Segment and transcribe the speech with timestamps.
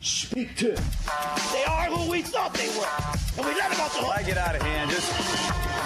[0.00, 0.80] Speak to it.
[1.52, 2.86] They are who we thought they were.
[3.36, 5.12] And we let them off the When I get out of hand, just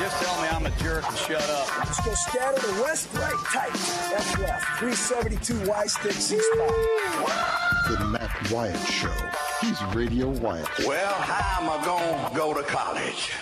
[0.01, 1.79] just tell me I'm a jerk and shut up.
[1.79, 3.75] Let's go scatter the west, right, tight.
[4.15, 4.79] F left.
[4.79, 6.75] 372 Y stick, C spot.
[7.89, 9.13] The Matt Wyatt Show.
[9.61, 10.69] He's Radio Wyatt.
[10.87, 13.33] Well, how am I going to go to college?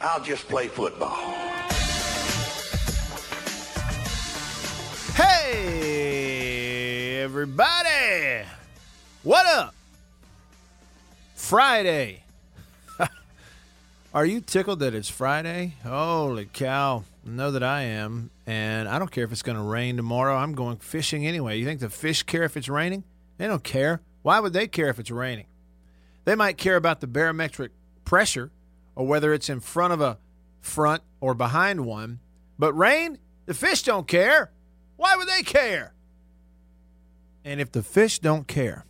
[0.00, 1.16] I'll just play football.
[5.14, 8.44] Hey, everybody.
[9.24, 9.74] What up?
[11.34, 12.24] Friday.
[14.14, 15.76] Are you tickled that it's Friday?
[15.82, 17.04] Holy cow.
[17.24, 18.30] Know that I am.
[18.46, 20.36] And I don't care if it's going to rain tomorrow.
[20.36, 21.56] I'm going fishing anyway.
[21.56, 23.02] You think the fish care if it's raining?
[23.38, 24.02] They don't care.
[24.20, 25.46] Why would they care if it's raining?
[26.26, 27.72] They might care about the barometric
[28.04, 28.50] pressure
[28.94, 30.18] or whether it's in front of a
[30.60, 32.20] front or behind one.
[32.58, 34.52] But rain, the fish don't care.
[34.96, 35.94] Why would they care?
[37.42, 38.84] And if the fish don't care,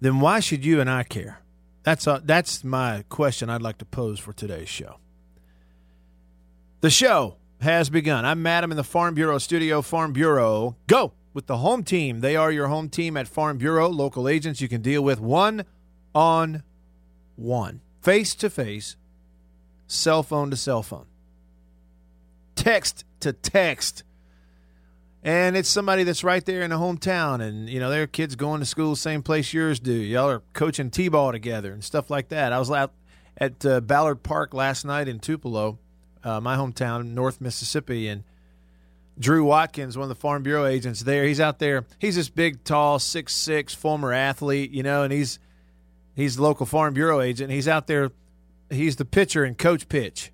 [0.00, 1.40] then why should you and I care?
[1.82, 4.96] That's a, that's my question I'd like to pose for today's show.
[6.80, 8.24] The show has begun.
[8.24, 9.82] I'm Madam in the Farm Bureau studio.
[9.82, 12.20] Farm Bureau, go with the home team.
[12.20, 13.88] They are your home team at Farm Bureau.
[13.88, 15.64] Local agents you can deal with one
[16.14, 16.62] on
[17.36, 18.96] one, face to face,
[19.86, 21.06] cell phone to cell phone,
[22.54, 24.02] text to text.
[25.26, 28.60] And it's somebody that's right there in the hometown, and you know their kids going
[28.60, 29.92] to school same place yours do.
[29.92, 32.52] Y'all are coaching t-ball together and stuff like that.
[32.52, 32.92] I was out
[33.36, 35.80] at uh, Ballard Park last night in Tupelo,
[36.22, 38.22] uh, my hometown, North Mississippi, and
[39.18, 41.24] Drew Watkins, one of the Farm Bureau agents there.
[41.24, 41.86] He's out there.
[41.98, 45.40] He's this big, tall, six six former athlete, you know, and he's
[46.14, 47.50] he's the local Farm Bureau agent.
[47.50, 48.12] He's out there.
[48.70, 50.30] He's the pitcher and coach pitch.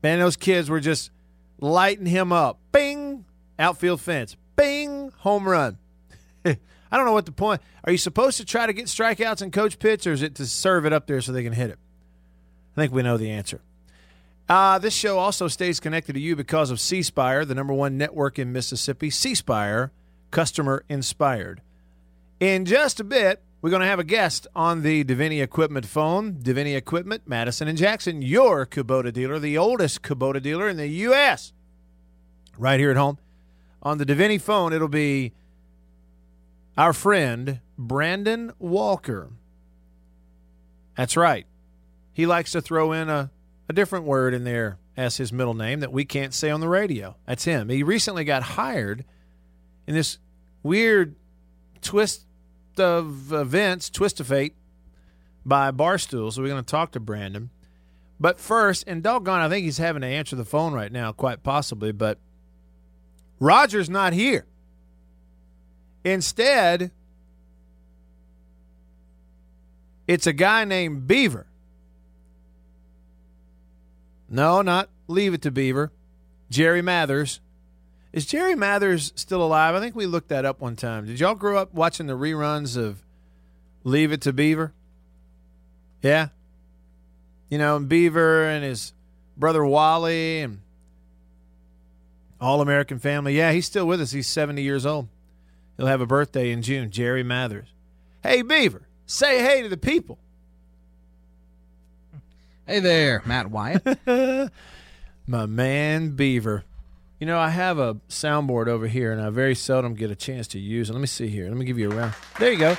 [0.00, 1.10] Man, those kids were just
[1.58, 2.60] lighting him up.
[2.70, 3.09] Bing,
[3.60, 4.36] outfield fence.
[4.56, 5.78] Bing, home run.
[6.44, 6.56] I
[6.96, 7.60] don't know what the point.
[7.84, 10.46] Are you supposed to try to get strikeouts and coach pitch, or is it to
[10.46, 11.78] serve it up there so they can hit it?
[12.76, 13.60] I think we know the answer.
[14.48, 17.96] Uh, this show also stays connected to you because of C Spire, the number one
[17.96, 19.08] network in Mississippi.
[19.08, 19.92] C Spire,
[20.32, 21.62] customer inspired.
[22.40, 26.34] In just a bit, we're going to have a guest on the Deviney Equipment phone.
[26.34, 31.52] Deviney Equipment, Madison and Jackson, your Kubota dealer, the oldest Kubota dealer in the U.S.
[32.58, 33.18] Right here at home.
[33.82, 35.32] On the Deviney phone, it'll be
[36.76, 39.30] our friend Brandon Walker.
[40.96, 41.46] That's right.
[42.12, 43.30] He likes to throw in a,
[43.68, 46.68] a different word in there as his middle name that we can't say on the
[46.68, 47.16] radio.
[47.26, 47.68] That's him.
[47.70, 49.04] He recently got hired
[49.86, 50.18] in this
[50.62, 51.16] weird
[51.80, 52.26] twist
[52.78, 54.54] of events, twist of fate
[55.46, 56.32] by Barstool.
[56.32, 57.50] So we're going to talk to Brandon.
[58.18, 61.42] But first, and doggone, I think he's having to answer the phone right now, quite
[61.42, 62.18] possibly, but
[63.40, 64.46] Roger's not here.
[66.04, 66.90] Instead,
[70.06, 71.46] it's a guy named Beaver.
[74.28, 75.90] No, not Leave It to Beaver.
[76.50, 77.40] Jerry Mathers.
[78.12, 79.74] Is Jerry Mathers still alive?
[79.74, 81.06] I think we looked that up one time.
[81.06, 83.02] Did y'all grow up watching the reruns of
[83.84, 84.72] Leave It to Beaver?
[86.02, 86.28] Yeah.
[87.48, 88.92] You know, and Beaver and his
[89.36, 90.60] brother Wally and
[92.40, 93.36] All American Family.
[93.36, 94.12] Yeah, he's still with us.
[94.12, 95.08] He's 70 years old.
[95.76, 96.90] He'll have a birthday in June.
[96.90, 97.68] Jerry Mathers.
[98.22, 100.18] Hey, Beaver, say hey to the people.
[102.66, 103.82] Hey there, Matt Wyatt.
[105.26, 106.64] My man Beaver.
[107.18, 110.46] You know, I have a soundboard over here, and I very seldom get a chance
[110.48, 110.92] to use it.
[110.94, 111.48] Let me see here.
[111.48, 112.14] Let me give you a round.
[112.38, 112.76] There you go.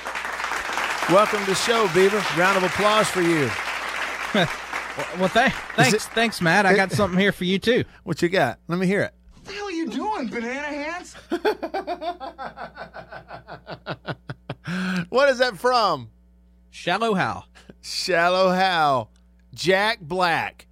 [1.10, 2.22] Welcome to the show, Beaver.
[2.36, 3.50] Round of applause for you.
[5.18, 6.66] well, th- thanks, it- thanks, Matt.
[6.66, 7.84] I got something here for you too.
[8.04, 8.58] What you got?
[8.68, 9.14] Let me hear it.
[9.92, 11.14] Doing, banana hands?
[15.08, 16.10] What is that from?
[16.70, 17.46] Shallow Hal.
[17.82, 19.10] Shallow Hal.
[19.54, 20.66] Jack Black.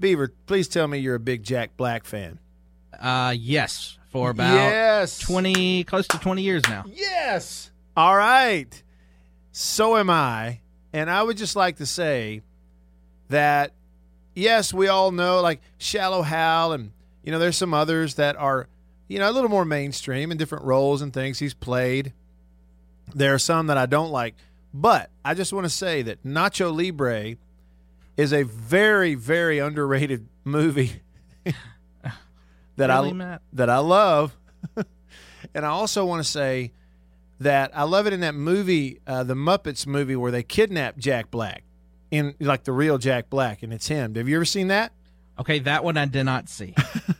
[0.00, 2.38] Beaver, please tell me you're a big Jack Black fan.
[2.98, 5.18] Uh, yes, for about yes.
[5.18, 6.84] twenty, close to twenty years now.
[6.86, 7.70] Yes.
[7.96, 8.82] All right.
[9.52, 10.60] So am I.
[10.92, 12.40] And I would just like to say
[13.28, 13.74] that,
[14.34, 16.92] yes, we all know like Shallow Hal, and,
[17.28, 18.68] you know, there's some others that are,
[19.06, 22.14] you know, a little more mainstream in different roles and things he's played.
[23.14, 24.34] There are some that I don't like.
[24.72, 27.36] But I just want to say that Nacho Libre
[28.16, 31.02] is a very, very underrated movie
[31.44, 33.42] that Really, I Matt?
[33.52, 34.34] that I love.
[35.54, 36.72] and I also want to say
[37.40, 41.30] that I love it in that movie, uh, the Muppets movie, where they kidnap Jack
[41.30, 41.64] Black,
[42.10, 44.14] in like the real Jack Black, and it's him.
[44.14, 44.92] Have you ever seen that?
[45.38, 46.74] Okay, that one I did not see.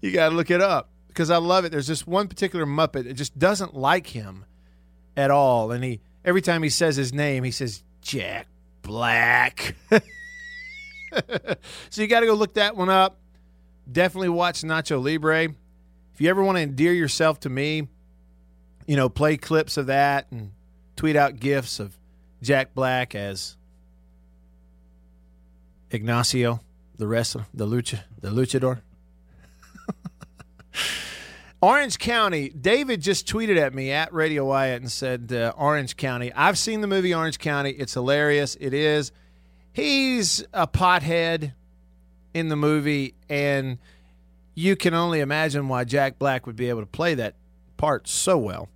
[0.00, 1.72] You got to look it up because I love it.
[1.72, 4.44] There's this one particular Muppet that just doesn't like him
[5.16, 8.46] at all, and he every time he says his name, he says Jack
[8.82, 9.74] Black.
[11.90, 13.18] so you got to go look that one up.
[13.90, 15.44] Definitely watch Nacho Libre.
[16.14, 17.88] If you ever want to endear yourself to me,
[18.86, 20.52] you know, play clips of that and
[20.96, 21.96] tweet out gifs of
[22.42, 23.56] Jack Black as
[25.90, 26.60] Ignacio,
[26.96, 28.80] the wrestler, the lucha, the luchador.
[31.60, 32.50] Orange County.
[32.50, 36.32] David just tweeted at me at Radio Wyatt and said, uh, Orange County.
[36.32, 37.70] I've seen the movie Orange County.
[37.70, 38.56] It's hilarious.
[38.60, 39.10] It is.
[39.72, 41.54] He's a pothead
[42.34, 43.78] in the movie, and
[44.54, 47.34] you can only imagine why Jack Black would be able to play that
[47.76, 48.68] part so well.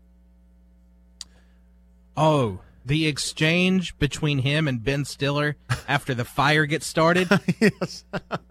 [2.17, 5.57] Oh, the exchange between him and Ben Stiller
[5.89, 7.29] after the fire gets started.
[7.61, 8.05] yes.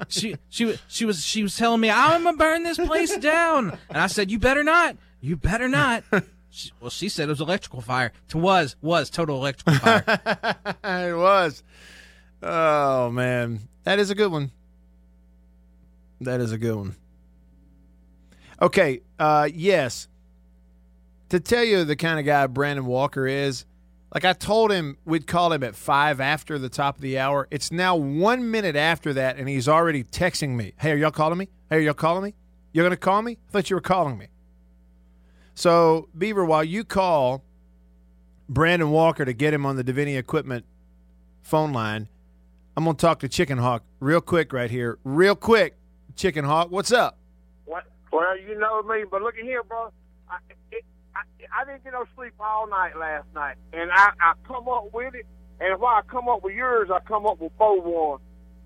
[0.08, 3.78] she she was she was she was telling me I'm gonna burn this place down,
[3.90, 6.04] and I said you better not, you better not.
[6.54, 8.12] She, well, she said it was electrical fire.
[8.28, 10.04] It was was total electrical fire.
[10.84, 11.64] it was.
[12.44, 13.62] Oh, man.
[13.84, 14.52] That is a good one.
[16.20, 16.96] That is a good one.
[18.62, 19.02] Okay.
[19.18, 20.10] Uh, yes.
[21.30, 23.66] To tell you the kind of guy Brandon Walker is,
[24.14, 27.48] like I told him we'd call him at five after the top of the hour.
[27.50, 30.74] It's now one minute after that, and he's already texting me.
[30.80, 31.50] Hey, are y'all calling me?
[31.70, 32.34] Hey, are y'all calling me?
[32.74, 33.38] You're to call me?
[33.48, 34.28] I thought you were calling me.
[35.54, 37.44] So, Beaver, while you call
[38.48, 40.66] Brandon Walker to get him on the Deviney Equipment
[41.42, 42.08] phone line,
[42.78, 44.98] I'm to talk to Chicken Hawk real quick right here.
[45.04, 45.76] Real quick,
[46.16, 46.72] Chicken Hawk.
[46.72, 47.18] What's up?
[47.66, 47.84] What?
[48.12, 49.92] Well, you know me, but look at here, bro.
[50.30, 50.38] I,
[50.72, 50.86] it,
[51.22, 54.90] I, I didn't get no sleep all night last night, and I, I come up
[54.94, 55.26] with it.
[55.60, 58.20] And if I come up with yours, I come up with both one.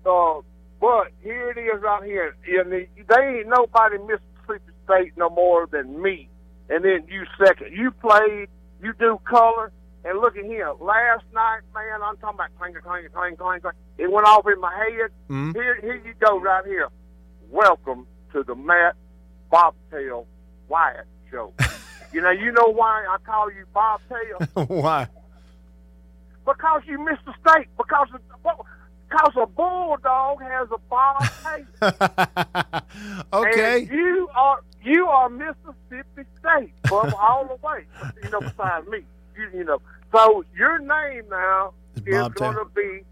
[0.06, 0.40] Uh,
[0.80, 2.34] but here it is right here.
[2.58, 6.28] And the, they ain't nobody Mississippi State no more than me.
[6.70, 7.72] And then you second.
[7.76, 8.48] You played.
[8.82, 9.72] You do color.
[10.06, 10.72] And look at here.
[10.80, 13.74] Last night, man, I'm talking about clang, clang, clang, clang, clang.
[13.98, 15.10] It went off in my head.
[15.28, 15.54] Mhm.
[15.54, 16.88] Here, here you go, right here.
[17.50, 18.94] Welcome to the Matt
[19.50, 20.26] Bobtail
[20.68, 21.52] Wyatt Show.
[22.12, 24.66] you know, you know why I call you Bob Bobtail?
[24.82, 25.08] Why?
[26.46, 27.68] because you missed the state.
[27.76, 28.08] Because
[29.08, 32.82] because a bulldog has a bob tail.
[33.32, 33.80] okay.
[33.80, 37.84] And you are you are Mississippi State from all the way.
[38.22, 39.00] You know, besides me,
[39.36, 39.80] you, you know.
[40.12, 43.02] So your name now Is is going to be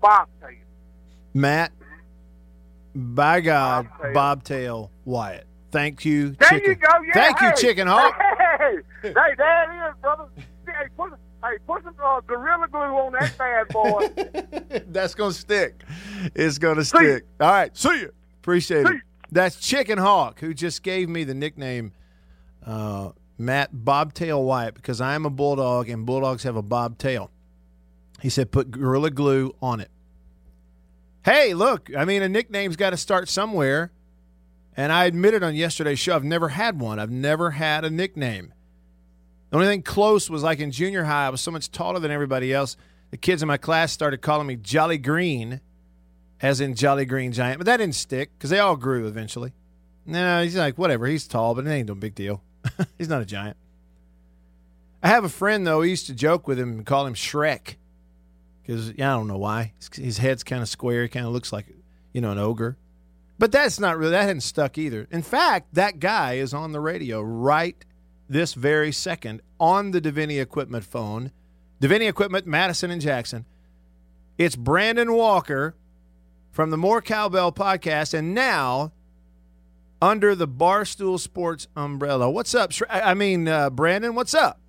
[0.00, 0.50] Bobtail.
[1.34, 1.72] Matt,
[2.94, 4.12] by God, Bobtail.
[4.14, 5.46] Bobtail Wyatt.
[5.74, 6.70] Thank you, There Chicken.
[6.70, 6.88] you go.
[7.04, 8.16] Yeah, Thank you, Chicken Hawk.
[8.60, 10.26] Hey, hey, there it is, brother.
[10.66, 11.12] Hey, put,
[11.42, 14.80] hey, put some uh, gorilla glue on that bad boy.
[14.92, 15.82] That's going to stick.
[16.36, 17.24] It's going to stick.
[17.40, 17.76] All right.
[17.76, 18.12] See you.
[18.40, 19.00] Appreciate it.
[19.32, 21.92] That's Chicken Hawk, who just gave me the nickname
[22.64, 27.32] uh, Matt Bobtail Wyatt because I am a bulldog and bulldogs have a bobtail.
[28.22, 29.90] He said, put Gorilla Glue on it.
[31.24, 33.90] Hey, look, I mean, a nickname's got to start somewhere.
[34.76, 36.98] And I admitted on yesterday's show, I've never had one.
[36.98, 38.52] I've never had a nickname.
[39.50, 42.10] The only thing close was like in junior high, I was so much taller than
[42.10, 42.76] everybody else.
[43.10, 45.60] The kids in my class started calling me Jolly Green,
[46.42, 47.58] as in Jolly Green Giant.
[47.58, 49.52] But that didn't stick because they all grew eventually.
[50.06, 51.06] No, he's like, whatever.
[51.06, 52.42] He's tall, but it ain't no big deal.
[52.98, 53.56] he's not a giant.
[55.02, 55.82] I have a friend, though.
[55.82, 57.76] He used to joke with him and call him Shrek
[58.62, 59.74] because I don't know why.
[59.94, 61.02] His head's kind of square.
[61.02, 61.66] He kind of looks like,
[62.12, 62.76] you know, an ogre.
[63.38, 65.08] But that's not really, that hadn't stuck either.
[65.10, 67.76] In fact, that guy is on the radio right
[68.28, 71.32] this very second on the Deviney Equipment phone.
[71.80, 73.44] Deviney Equipment, Madison and Jackson.
[74.38, 75.74] It's Brandon Walker
[76.50, 78.92] from the More Cowbell podcast, and now
[80.00, 82.30] under the Barstool Sports umbrella.
[82.30, 82.72] What's up?
[82.88, 84.60] I mean, uh, Brandon, what's up?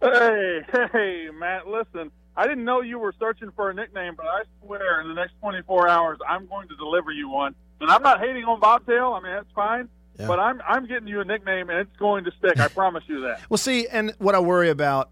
[0.00, 0.60] Hey,
[0.92, 2.10] hey, Matt, listen.
[2.36, 5.34] I didn't know you were searching for a nickname, but I swear in the next
[5.40, 7.54] 24 hours, I'm going to deliver you one.
[7.80, 9.12] And I'm not hating on Bobtail.
[9.14, 9.88] I mean, that's fine.
[10.18, 10.26] Yeah.
[10.26, 12.58] But I'm I'm getting you a nickname, and it's going to stick.
[12.60, 13.40] I promise you that.
[13.48, 15.10] Well, see, and what I worry about,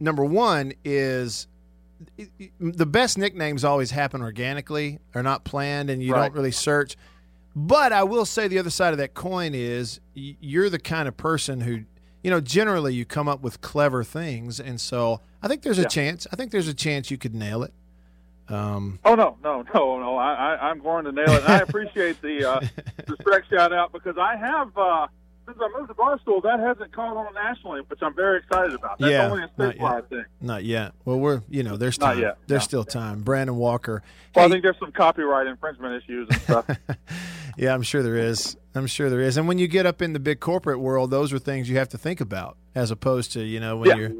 [0.00, 1.48] number one, is
[2.60, 6.22] the best nicknames always happen organically, are not planned, and you Right.
[6.28, 6.96] don't really search.
[7.56, 11.16] But I will say the other side of that coin is you're the kind of
[11.16, 11.84] person who,
[12.22, 15.82] you know, generally you come up with clever things, and so I think there's a
[15.82, 15.88] Yeah.
[15.88, 16.26] chance.
[16.32, 17.74] I think there's a chance you could nail it.
[18.48, 20.16] Um, Oh no, no, no, no!
[20.16, 21.48] I, I I'm going to nail it.
[21.48, 22.60] I appreciate the uh,
[23.06, 25.06] the shout out because I have uh,
[25.46, 28.98] since I moved to Barstool, that hasn't caught on nationally, which I'm very excited about.
[28.98, 30.24] That's Yeah, only a statewide thing.
[30.40, 30.92] not yet.
[31.04, 32.64] Well, we're you know, there's Not yet, There's no.
[32.64, 33.22] still time.
[33.22, 34.02] Brandon Walker.
[34.34, 36.66] Well, I think there's some copyright infringement issues and stuff.
[37.56, 38.56] yeah, I'm sure there is.
[38.74, 39.36] I'm sure there is.
[39.36, 41.88] And when you get up in the big corporate world, those are things you have
[41.90, 43.96] to think about, as opposed to you know when Yeah.
[43.96, 44.12] you're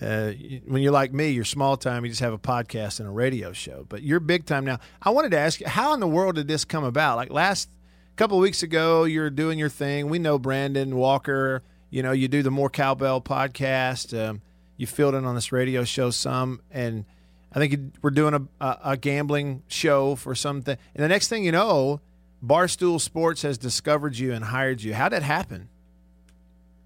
[0.00, 0.32] uh,
[0.66, 2.04] when you're like me, you're small time.
[2.04, 3.84] You just have a podcast and a radio show.
[3.88, 4.78] But you're big time now.
[5.02, 7.16] I wanted to ask you, how in the world did this come about?
[7.16, 7.68] Like last
[8.16, 10.08] couple weeks ago, you're doing your thing.
[10.08, 11.62] We know Brandon Walker.
[11.90, 14.18] You know, you do the More Cowbell podcast.
[14.18, 14.40] Um,
[14.78, 17.04] you filled in on this radio show some, and
[17.52, 20.76] I think you- we're doing a, a, a gambling show for something.
[20.94, 22.00] And the next thing you know,
[22.42, 24.94] Barstool Sports has discovered you and hired you.
[24.94, 25.68] How'd that happen?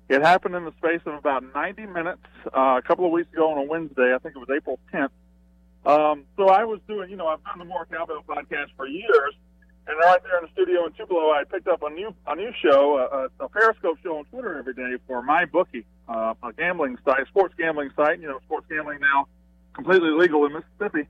[0.08, 3.50] It happened in the space of about 90 minutes uh, a couple of weeks ago
[3.50, 4.14] on a Wednesday.
[4.14, 5.10] I think it was April 10th.
[5.84, 9.34] Um, so I was doing, you know, I've done the More Cowbell podcast for years,
[9.86, 12.50] and right there in the studio in Tupelo, I picked up a new a new
[12.60, 16.98] show, a, a Periscope show on Twitter every day for my bookie, uh, a gambling
[17.04, 18.20] site, sports gambling site.
[18.20, 19.28] You know, sports gambling now
[19.74, 21.08] completely legal in Mississippi.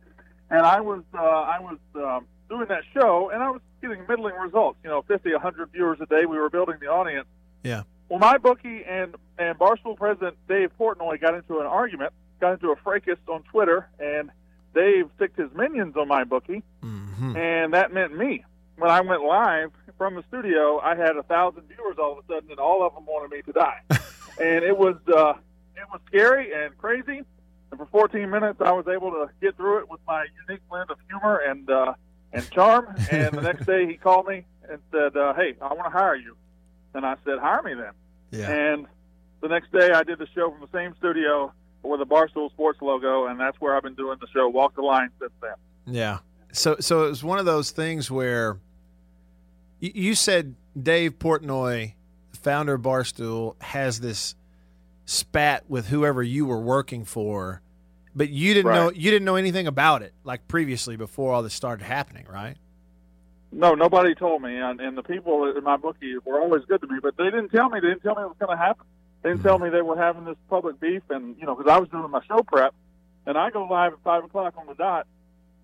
[0.51, 4.35] And I was uh, I was um, doing that show, and I was getting middling
[4.35, 4.79] results.
[4.85, 6.27] You know, 50, 100 viewers a day.
[6.27, 7.27] We were building the audience.
[7.63, 7.85] Yeah.
[8.09, 12.71] Well, my bookie and and Barstool president Dave Portnoy got into an argument, got into
[12.71, 14.31] a fracas on Twitter, and
[14.75, 16.63] Dave ticked his minions on my bookie,
[17.37, 18.45] and that meant me.
[18.79, 22.27] When I went live from the studio, I had a thousand viewers all of a
[22.33, 23.81] sudden, and all of them wanted me to die,
[24.41, 25.33] and it was uh,
[25.77, 27.23] it was scary and crazy.
[27.73, 30.91] And for 14 minutes, I was able to get through it with my unique blend
[30.91, 31.95] of humor and uh,
[32.33, 32.95] and charm.
[33.11, 36.15] And the next day, he called me and said, uh, "Hey, I want to hire
[36.15, 36.37] you."
[36.97, 37.93] And I said, "Hire me then."
[38.31, 38.51] Yeah.
[38.51, 38.87] And
[39.43, 42.81] the next day, I did the show from the same studio with a Barstool Sports
[42.83, 45.55] logo, and that's where I've been doing the show Walk the Line since then.
[45.87, 46.19] Yeah.
[46.53, 48.59] So so it was one of those things where
[49.79, 51.93] you, said Dave Portnoy,
[52.33, 54.35] founder of Barstool, has this
[55.05, 57.61] spat with whoever you were working for,
[58.15, 61.55] but you didn't know you didn't know anything about it like previously before all this
[61.55, 62.57] started happening, right?
[63.57, 66.87] No, nobody told me, and, and the people in my bookie were always good to
[66.87, 67.81] me, but they didn't tell me.
[67.81, 68.85] They didn't tell me it was going to happen.
[69.23, 71.79] They didn't tell me they were having this public beef, and you know, because I
[71.79, 72.75] was doing my show prep,
[73.25, 75.07] and I go live at five o'clock on the dot,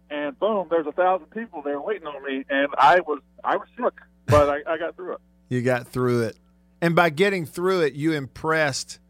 [0.08, 3.68] and boom, there's a thousand people there waiting on me, and I was I was
[3.76, 5.20] shook, but I, I got through it.
[5.50, 6.38] You got through it.
[6.80, 9.00] And by getting through it, you impressed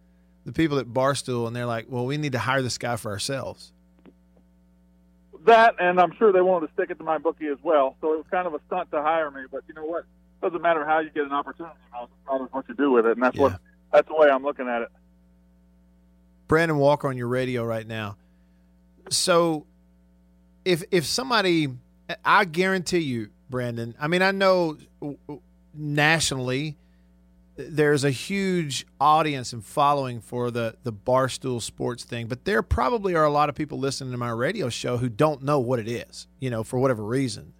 [0.44, 3.12] the people at Barstool and they're like, "Well, we need to hire this guy for
[3.12, 3.72] ourselves."
[5.44, 7.96] That, and I'm sure they wanted to stick it to my bookie as well.
[8.00, 9.42] So it was kind of a stunt to hire me.
[9.50, 10.04] But you know what?
[10.40, 11.74] Doesn't matter how you get an opportunity.
[11.74, 13.60] It matters what you do with it, and that's what
[13.92, 14.88] that's the way I'm looking at it.
[16.48, 18.16] Brandon Walker on your radio right now.
[19.10, 19.66] So
[20.64, 21.68] if if somebody
[22.24, 24.78] I guarantee you, Brandon, I mean I know
[25.74, 26.76] nationally
[27.56, 33.14] there's a huge audience and following for the the barstool sports thing, but there probably
[33.14, 35.88] are a lot of people listening to my radio show who don't know what it
[35.88, 37.52] is, you know, for whatever reason.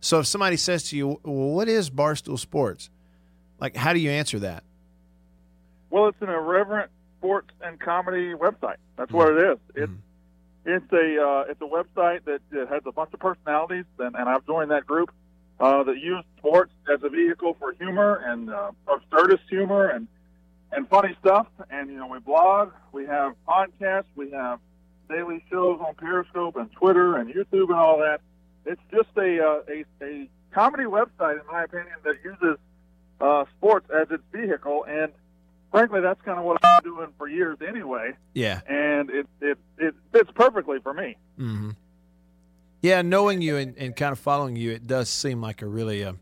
[0.00, 2.90] So if somebody says to you, well, "What is barstool sports?"
[3.58, 4.64] Like how do you answer that?
[5.90, 8.76] Well, it's an irreverent sports and comedy website.
[8.96, 9.58] That's what it is.
[9.74, 9.92] It's
[10.66, 14.28] it's a uh, it's a website that, that has a bunch of personalities, and, and
[14.28, 15.10] I've joined that group
[15.60, 20.08] uh, that use sports as a vehicle for humor and uh, absurdist humor and
[20.72, 21.46] and funny stuff.
[21.70, 24.60] And you know, we blog, we have podcasts, we have
[25.08, 28.20] daily shows on Periscope and Twitter and YouTube and all that.
[28.64, 32.58] It's just a uh, a, a comedy website, in my opinion, that uses
[33.20, 34.84] uh, sports as its vehicle.
[34.88, 35.12] And
[35.70, 38.12] frankly, that's kind of what I've been doing for years anyway.
[38.34, 38.60] Yeah.
[38.66, 41.16] And it it it fits perfectly for me.
[41.36, 41.70] hmm
[42.82, 46.02] Yeah, knowing you and, and kind of following you, it does seem like a really,
[46.04, 46.14] uh,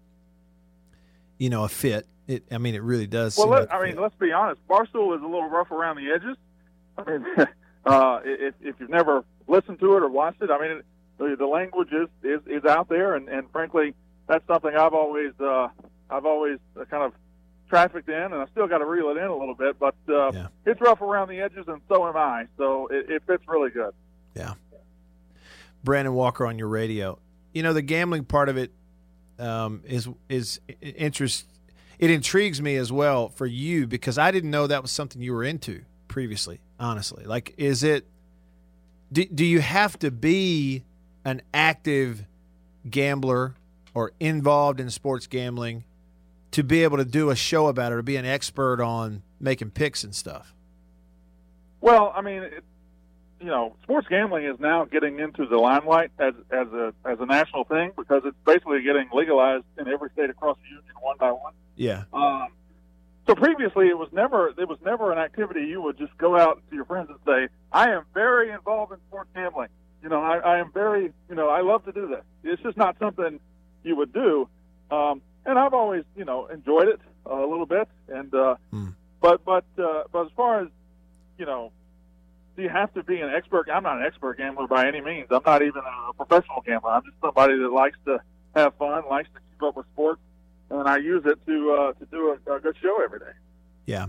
[1.39, 2.07] you know, a fit.
[2.27, 3.37] It, I mean, it really does.
[3.37, 4.03] Well, seem let, like I mean, fit.
[4.03, 4.61] let's be honest.
[4.69, 6.37] Barstool is a little rough around the edges.
[6.99, 7.27] I mean,
[7.87, 10.83] uh, if, if you've never listened to it or watched it, I mean,
[11.19, 13.95] the, the language is, is is out there, and, and frankly,
[14.27, 15.69] that's something I've always uh,
[16.11, 17.13] I've always uh, kind of
[17.69, 19.79] trafficked in, and I still got to reel it in a little bit.
[19.79, 22.47] But uh, it's rough around the edges, and so am I.
[22.57, 23.93] So it, it fits really good.
[24.35, 24.55] Yeah.
[25.85, 27.19] Brandon Walker on your radio.
[27.53, 28.73] You know, the gambling part of it
[29.39, 31.47] um, is is interest.
[31.99, 35.33] It intrigues me as well for you because I didn't know that was something you
[35.33, 36.61] were into previously.
[36.79, 38.07] Honestly, like, is it?
[39.11, 40.85] Do, do you have to be
[41.25, 42.25] an active
[42.89, 43.55] gambler
[43.95, 45.85] or involved in sports gambling
[46.51, 49.71] to be able to do a show about it or be an expert on making
[49.71, 50.55] picks and stuff.
[51.81, 52.65] Well, I mean, it,
[53.41, 57.27] you know, sports gambling is now getting into the limelight as as a as a
[57.27, 61.31] national thing because it's basically getting legalized in every state across the union one by
[61.31, 61.53] one.
[61.77, 62.05] Yeah.
[62.13, 62.49] Um,
[63.27, 66.63] so previously, it was never it was never an activity you would just go out
[66.71, 69.69] to your friends and say, "I am very involved in sports gambling."
[70.03, 72.25] You know, I, I am very you know I love to do this.
[72.43, 73.39] It's just not something
[73.85, 74.49] you would do.
[74.91, 77.89] Um, and I've always you know enjoyed it a little bit.
[78.09, 78.57] And uh,
[79.21, 80.69] but but uh, but as far as
[81.39, 81.73] you know,
[82.59, 83.69] do you have to be an expert?
[83.73, 85.29] I'm not an expert gambler by any means.
[85.31, 86.91] I'm not even a professional gambler.
[86.91, 88.21] I'm just somebody that likes to
[88.57, 90.21] have fun, likes to keep up with sports,
[90.69, 93.33] and I use it to uh, to do a, a good show every day.
[93.87, 94.07] Yeah.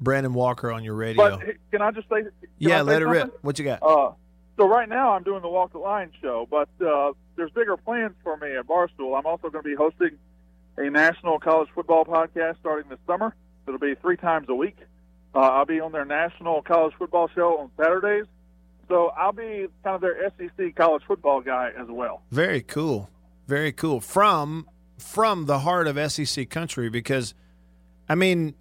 [0.00, 1.36] Brandon Walker on your radio.
[1.36, 1.40] But
[1.72, 2.22] can I just say?
[2.58, 3.38] yeah, I say let it rip.
[3.42, 3.82] What you got?
[3.82, 4.12] Uh,
[4.56, 8.14] so right now I'm doing the Walk the Line show, but uh, there's bigger plans
[8.22, 9.18] for me at Barstool.
[9.18, 10.16] I'm also going to be hosting
[10.78, 13.34] a national college football podcast starting this summer.
[13.66, 14.76] It'll be three times a week.
[15.34, 18.26] Uh, I'll be on their national college football show on Saturdays.
[18.88, 22.22] So I'll be kind of their SEC college football guy as well.
[22.32, 23.08] Very cool.
[23.46, 24.00] Very cool.
[24.00, 24.68] From
[24.98, 27.32] from the heart of SEC country because
[28.08, 28.54] I mean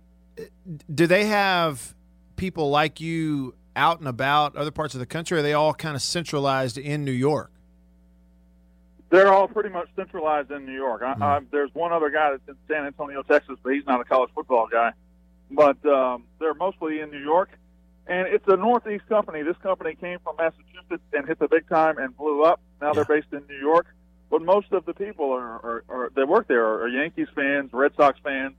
[0.93, 1.93] do they have
[2.37, 5.73] people like you out and about other parts of the country or are they all
[5.73, 7.51] kind of centralized in New York?
[9.09, 11.01] They're all pretty much centralized in New York.
[11.01, 14.03] I, I, there's one other guy that's in San Antonio, Texas, but he's not a
[14.03, 14.91] college football guy.
[15.51, 17.49] But um, they're mostly in New York,
[18.07, 19.41] and it's a Northeast company.
[19.41, 22.59] This company came from Massachusetts and hit the big time and blew up.
[22.81, 23.87] Now they're based in New York,
[24.29, 27.71] but most of the people are, are, are that work there are, are Yankees fans,
[27.73, 28.55] Red Sox fans,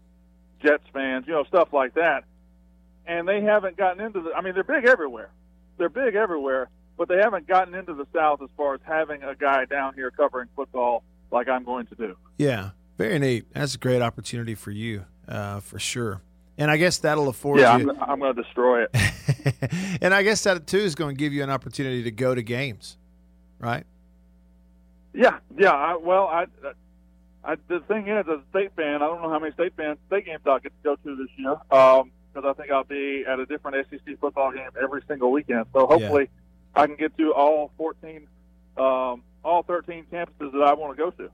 [0.63, 2.25] Jets fans, you know, stuff like that.
[3.07, 4.33] And they haven't gotten into the.
[4.33, 5.31] I mean, they're big everywhere.
[5.79, 9.35] They're big everywhere, but they haven't gotten into the South as far as having a
[9.35, 12.17] guy down here covering football like I'm going to do.
[12.37, 13.47] Yeah, very neat.
[13.53, 16.21] That's a great opportunity for you, uh, for sure.
[16.61, 17.91] And I guess that'll afford yeah, you.
[17.91, 19.99] I'm, I'm going to destroy it.
[20.03, 22.43] and I guess that too is going to give you an opportunity to go to
[22.43, 22.99] games,
[23.59, 23.85] right?
[25.15, 25.73] Yeah, yeah.
[25.73, 26.47] I, well, I,
[27.43, 29.99] I, the thing is, as a state fan, I don't know how many state fans,
[30.07, 31.57] state games I'll get to go to this year.
[31.71, 35.67] Um, because I think I'll be at a different SEC football game every single weekend.
[35.73, 36.29] So hopefully,
[36.75, 38.29] I can get to all 14,
[38.77, 41.31] um, all 13 campuses that I want to go to.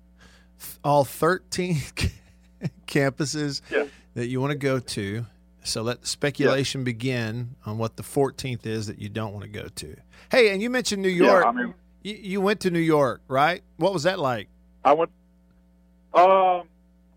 [0.83, 1.75] All 13
[2.87, 3.87] campuses Yeah.
[4.17, 5.27] That you want to go to.
[5.63, 9.51] So let the speculation begin on what the 14th is that you don't want to
[9.51, 9.97] go to.
[10.31, 11.45] Hey, and you mentioned New York.
[11.45, 11.49] Yeah.
[11.49, 13.63] I mean- you, you went to New York, right?
[13.79, 14.49] What was that like?
[14.85, 15.11] I went.
[16.15, 16.63] Um,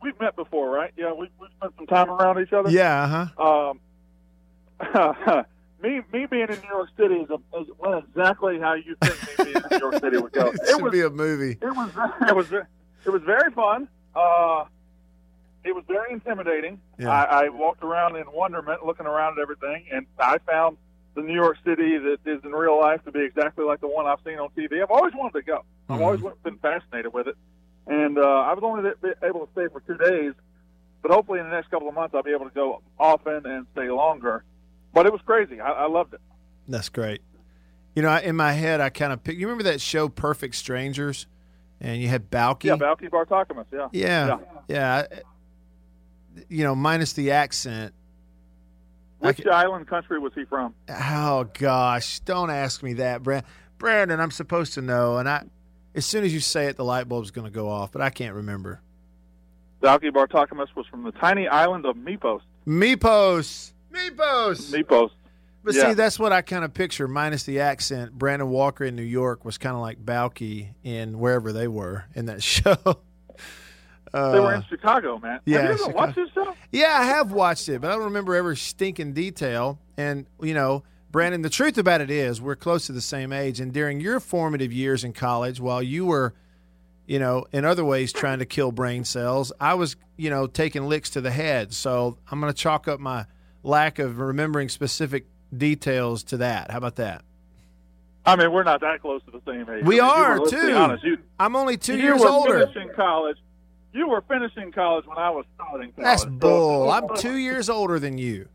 [0.01, 0.91] we've met before, right?
[0.97, 2.71] Yeah, we we spent some time around each other.
[2.71, 3.69] Yeah, uh-huh.
[4.89, 5.45] Um,
[5.83, 9.21] me me being in New York City is, a, is went exactly how you think
[9.37, 10.47] me being in New York City would go.
[10.53, 11.59] It should be a movie.
[11.61, 11.91] It was
[12.27, 13.87] it was it was very fun.
[14.15, 14.65] Uh,
[15.63, 16.79] it was very intimidating.
[16.97, 17.09] Yeah.
[17.11, 20.77] I, I walked around in wonderment, looking around at everything, and I found
[21.15, 24.05] the New York City that is in real life to be exactly like the one
[24.05, 24.81] I've seen on TV.
[24.81, 25.63] I've always wanted to go.
[25.89, 27.35] I've always been fascinated with it,
[27.87, 28.89] and uh, I was only
[29.23, 30.33] able to stay for two days.
[31.01, 33.65] But hopefully, in the next couple of months, I'll be able to go often and
[33.71, 34.43] stay longer.
[34.93, 35.59] But it was crazy.
[35.61, 36.19] I, I loved it.
[36.67, 37.21] That's great.
[37.95, 39.37] You know, I- in my head, I kind of pick.
[39.37, 41.25] You remember that show, Perfect Strangers,
[41.81, 42.65] and you had Balki.
[42.65, 43.65] Yeah, Balki Bartokomous.
[43.73, 43.87] Yeah.
[43.93, 45.07] Yeah, yeah.
[45.11, 45.21] I-
[46.49, 47.93] You know, minus the accent.
[49.19, 50.73] Which island country was he from?
[50.89, 53.43] Oh gosh, don't ask me that, Brand-
[53.77, 54.19] Brandon.
[54.19, 55.43] I'm supposed to know, and I,
[55.93, 58.11] as soon as you say it, the light bulb's going to go off, but I
[58.11, 58.81] can't remember.
[59.81, 62.41] Balki Bartokomous was from the tiny island of Mypos.
[62.65, 65.09] Mypos, Mypos, Mypos.
[65.63, 65.89] But Yeah.
[65.89, 68.13] see, that's what I kind of picture, minus the accent.
[68.13, 72.27] Brandon Walker in New York was kind of like Balki in wherever they were in
[72.27, 72.77] that show.
[74.13, 75.39] Uh, They were in Chicago, man.
[75.45, 76.53] yeah, Have you ever watched this show?
[76.71, 79.79] Yeah, I have watched it, but I don't remember every stinking detail.
[79.97, 83.59] And, you know, Brandon, the truth about it is we're close to the same age.
[83.59, 86.33] And during your formative years in college, while you were,
[87.07, 90.87] you know, in other ways trying to kill brain cells, I was, you know, taking
[90.87, 91.73] licks to the head.
[91.73, 93.25] So I'm going to chalk up my
[93.63, 96.71] lack of remembering specific details to that.
[96.71, 97.23] How about that?
[98.25, 99.83] I mean, we're not that close to the same age.
[99.85, 100.75] We I mean, are, were- let's be too.
[100.75, 102.67] honest, you, I'm only two you years were older.
[102.67, 103.37] Finishing college.
[103.93, 106.05] You were finishing college when I was starting college.
[106.05, 106.91] That's bull.
[106.91, 108.47] I'm two years older than you.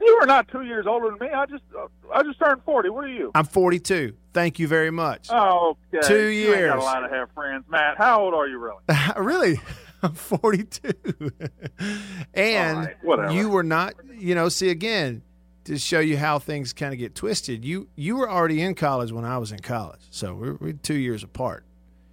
[0.00, 1.32] You are not two years older than me.
[1.34, 2.90] I just, uh, I just turned forty.
[2.90, 3.30] What are you?
[3.34, 4.14] I'm 42.
[4.34, 5.28] Thank you very much.
[5.30, 6.06] Oh, okay.
[6.06, 7.96] Two You ain't got a lot of have friends, Matt.
[7.96, 8.82] How old are you really?
[9.16, 9.60] really?
[10.02, 10.92] I'm 42.
[12.34, 15.22] and right, you were not, you know, see again,
[15.64, 17.64] to show you how things kind of get twisted.
[17.64, 20.02] You you were already in college when I was in college.
[20.10, 21.64] So we're, we're 2 years apart.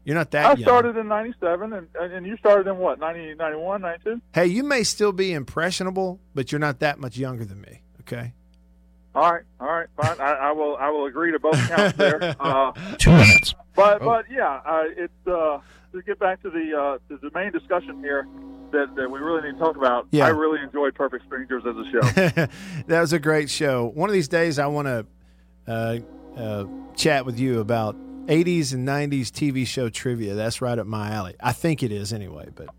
[0.03, 0.61] You're not that I young.
[0.63, 4.21] started in '97, and and you started in what 90, 91, 92?
[4.33, 7.81] Hey, you may still be impressionable, but you're not that much younger than me.
[8.01, 8.33] Okay.
[9.13, 10.19] All right, all right, fine.
[10.19, 12.35] I, I will I will agree to both counts there.
[12.39, 13.53] Uh, Two minutes.
[13.75, 14.05] But Oh.
[14.05, 15.59] but yeah, uh, it's uh,
[15.93, 18.25] to get back to the uh, to the main discussion here
[18.71, 20.07] that, that we really need to talk about.
[20.11, 20.25] Yeah.
[20.25, 22.47] I really enjoyed Perfect Strangers as a show.
[22.87, 23.91] that was a great show.
[23.93, 25.05] One of these days, I want to
[25.67, 25.99] uh,
[26.37, 27.95] uh, chat with you about
[28.31, 30.35] 80s and 90s TV show trivia.
[30.35, 31.35] That's right up my alley.
[31.41, 32.69] I think it is anyway, but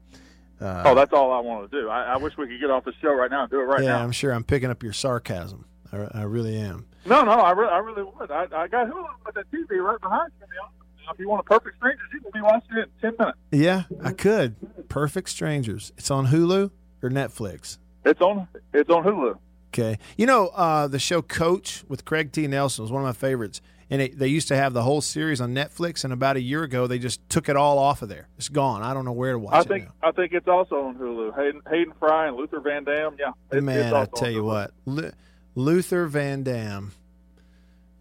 [0.60, 1.88] uh, oh, that's all I want to do.
[1.90, 3.82] I, I wish we could get off the show right now and do it right
[3.82, 3.98] yeah, now.
[3.98, 5.66] Yeah, I'm sure I'm picking up your sarcasm.
[5.92, 6.86] I, I really am.
[7.04, 8.30] No, no, I, re- I really would.
[8.30, 10.46] I, I got Hulu with that TV right behind you.
[10.46, 11.12] the.
[11.12, 13.38] If you want a Perfect Strangers, you can be watching it in ten minutes.
[13.50, 14.88] Yeah, I could.
[14.88, 15.92] Perfect Strangers.
[15.98, 16.70] It's on Hulu
[17.02, 17.78] or Netflix.
[18.04, 19.36] It's on it's on Hulu.
[19.70, 19.98] Okay.
[20.16, 22.46] You know, uh, the show Coach with Craig T.
[22.46, 23.60] Nelson was one of my favorites.
[23.92, 26.62] And it, they used to have the whole series on Netflix, and about a year
[26.62, 28.26] ago, they just took it all off of there.
[28.38, 28.82] It's gone.
[28.82, 30.08] I don't know where to watch I it think now.
[30.08, 31.34] I think it's also on Hulu.
[31.36, 33.16] Hayden, Hayden Fry and Luther Van Dam.
[33.20, 35.12] Yeah, it, Man, I tell you what, Lu-
[35.54, 36.92] Luther Van Dam,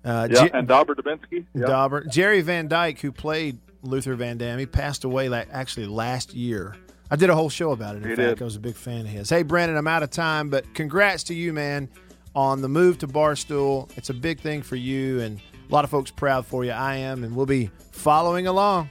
[0.06, 1.46] uh, Yeah, Je- and Dauber Dubinsky.
[1.54, 1.68] Yeah.
[1.68, 6.34] Dauber, Jerry Van Dyke, who played Luther Van Dam, he passed away like actually last
[6.34, 6.76] year.
[7.10, 8.04] I did a whole show about it.
[8.04, 8.42] In He fact, did.
[8.42, 9.30] I was a big fan of his.
[9.30, 11.90] Hey, Brandon, I'm out of time, but congrats to you, man,
[12.34, 13.90] on the move to Barstool.
[13.98, 15.42] It's a big thing for you, and
[15.72, 16.72] a lot of folks proud for you.
[16.72, 18.90] I am, and we'll be following along.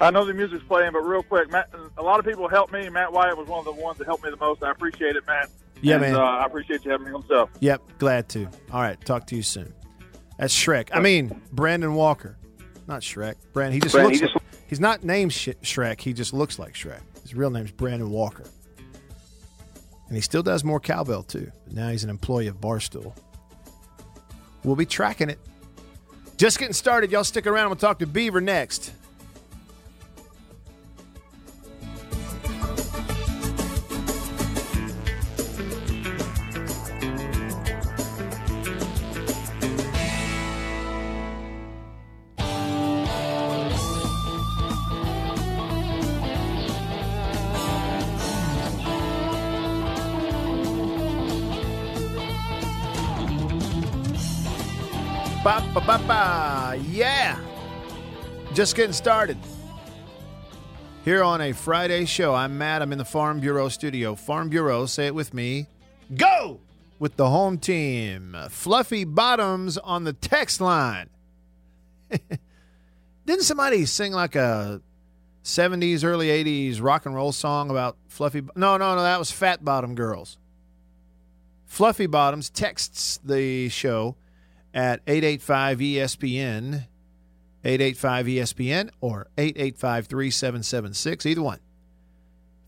[0.00, 2.88] I know the music's playing, but real quick, Matt, a lot of people helped me.
[2.88, 4.62] Matt Wyatt was one of the ones that helped me the most.
[4.62, 5.48] I appreciate it, Matt.
[5.82, 6.14] Yeah, and, man.
[6.16, 7.48] Uh, I appreciate you having me on the show.
[7.60, 8.46] Yep, glad to.
[8.72, 9.72] All right, talk to you soon.
[10.38, 10.88] That's Shrek.
[10.92, 12.36] I mean, Brandon Walker,
[12.88, 13.34] not Shrek.
[13.52, 13.74] Brandon.
[13.74, 14.20] He just Brandon, looks.
[14.20, 16.00] he just- like, he's not named Sh- Shrek.
[16.00, 17.00] He just looks like Shrek.
[17.22, 18.44] His real name's Brandon Walker,
[20.08, 21.52] and he still does more cowbell too.
[21.64, 23.14] But now he's an employee of Barstool.
[24.64, 25.38] We'll be tracking it.
[26.36, 27.10] Just getting started.
[27.10, 27.68] Y'all stick around.
[27.68, 28.92] We'll talk to Beaver next.
[58.62, 59.36] Just getting started.
[61.04, 62.80] Here on a Friday show, I'm Matt.
[62.80, 64.14] I'm in the Farm Bureau studio.
[64.14, 65.66] Farm Bureau, say it with me.
[66.14, 66.60] Go!
[67.00, 68.36] With the home team.
[68.50, 71.10] Fluffy Bottoms on the text line.
[73.26, 74.80] Didn't somebody sing like a
[75.42, 78.42] 70s, early 80s rock and roll song about Fluffy?
[78.54, 79.02] No, no, no.
[79.02, 80.38] That was Fat Bottom Girls.
[81.66, 84.14] Fluffy Bottoms texts the show
[84.72, 86.86] at 885 ESPN,
[87.64, 91.60] 885 ESPN, or 885 3776, either one.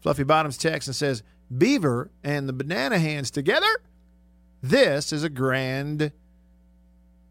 [0.00, 1.22] Fluffy Bottoms texts and says,
[1.56, 3.80] Beaver and the banana hands together?
[4.62, 6.12] This is a grand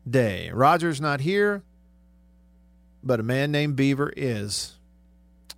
[0.10, 0.52] day.
[0.52, 1.64] Roger's not here,
[3.04, 4.74] but a man named Beaver is.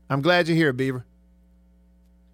[0.10, 1.06] I'm glad you're here, Beaver.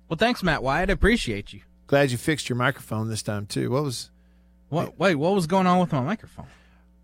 [0.10, 0.90] Well, thanks, Matt Wyatt.
[0.90, 1.62] I appreciate you.
[1.88, 3.72] Glad you fixed your microphone this time, too.
[3.72, 4.10] What was.
[4.70, 6.48] What, wait, what was going on with my microphone?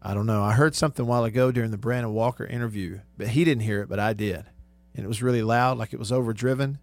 [0.07, 0.41] I don't know.
[0.41, 3.81] I heard something a while ago during the Brandon Walker interview, but he didn't hear
[3.81, 4.45] it, but I did.
[4.95, 6.79] And it was really loud, like it was overdriven.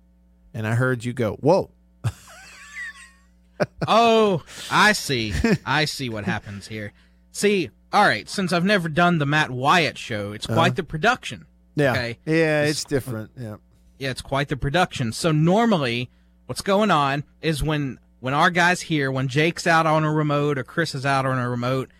[0.53, 1.71] And I heard you go, Whoa.
[3.89, 5.33] oh, I see.
[5.65, 6.93] I see what happens here.
[7.33, 10.71] See, all right, since I've never done the Matt Wyatt show, it's quite Uh-huh.
[10.77, 11.47] the production.
[11.77, 11.93] Yeah.
[11.93, 12.19] Okay.
[12.27, 13.31] Yeah, It's- it's different.
[13.39, 13.57] Yeah.
[13.99, 15.13] Yeah, it's quite the production.
[15.13, 16.11] So normally,
[16.47, 20.57] what's going on is when when our guys here, when Jake's out on a remote
[20.59, 21.91] or Chris is out on a remote,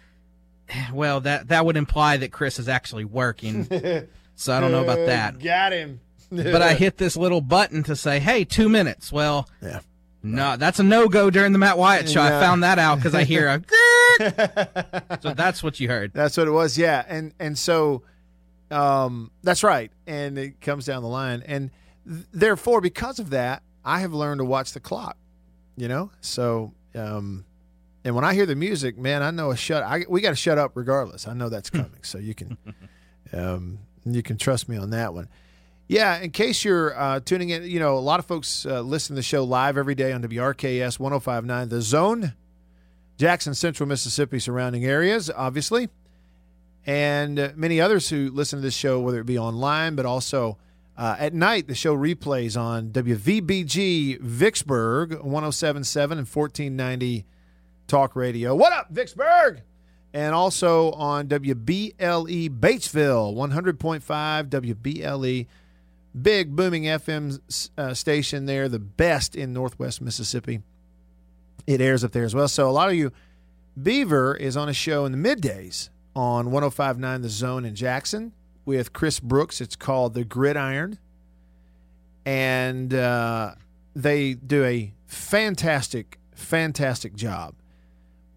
[0.93, 3.65] well, that that would imply that Chris is actually working.
[4.35, 5.39] so I don't know about that.
[5.39, 6.01] Got him.
[6.31, 9.81] but I hit this little button to say, "Hey, two minutes." Well, yeah,
[10.23, 12.23] no, that's a no go during the Matt Wyatt show.
[12.23, 12.39] Yeah.
[12.39, 15.21] I found that out because I hear a.
[15.21, 16.13] so that's what you heard.
[16.13, 16.79] That's what it was.
[16.79, 18.03] Yeah, and and so,
[18.71, 19.91] um, that's right.
[20.07, 21.71] And it comes down the line, and
[22.09, 25.17] th- therefore, because of that, I have learned to watch the clock.
[25.77, 27.45] You know, so um,
[28.05, 29.83] and when I hear the music, man, I know a shut.
[29.83, 31.27] I, we got to shut up regardless.
[31.27, 32.59] I know that's coming, so you can,
[33.33, 35.29] um, you can trust me on that one.
[35.89, 39.15] Yeah, in case you're uh, tuning in, you know, a lot of folks uh, listen
[39.15, 42.35] to the show live every day on WRKS 1059 The Zone,
[43.19, 45.89] Jackson, Central Mississippi, surrounding areas, obviously,
[46.87, 50.59] and uh, many others who listen to this show, whether it be online, but also
[50.97, 51.69] uh, at night.
[51.69, 57.27] The show replays on WVBG Vicksburg 1077 and 1490
[57.87, 58.55] Talk Radio.
[58.55, 59.63] What up, Vicksburg?
[60.15, 65.47] and also on WBLE Batesville, 100.5 WBLE,
[66.23, 70.63] big booming FM uh, station there, the best in Northwest Mississippi.
[71.67, 72.47] It airs up there as well.
[72.47, 73.11] So a lot of you,
[73.81, 78.33] Beaver is on a show in the middays on 105.9 The Zone in Jackson
[78.65, 79.61] with Chris Brooks.
[79.61, 81.01] It's called The Gridiron,
[82.25, 83.57] and uh,
[83.97, 87.55] they do a fantastic, fantastic job.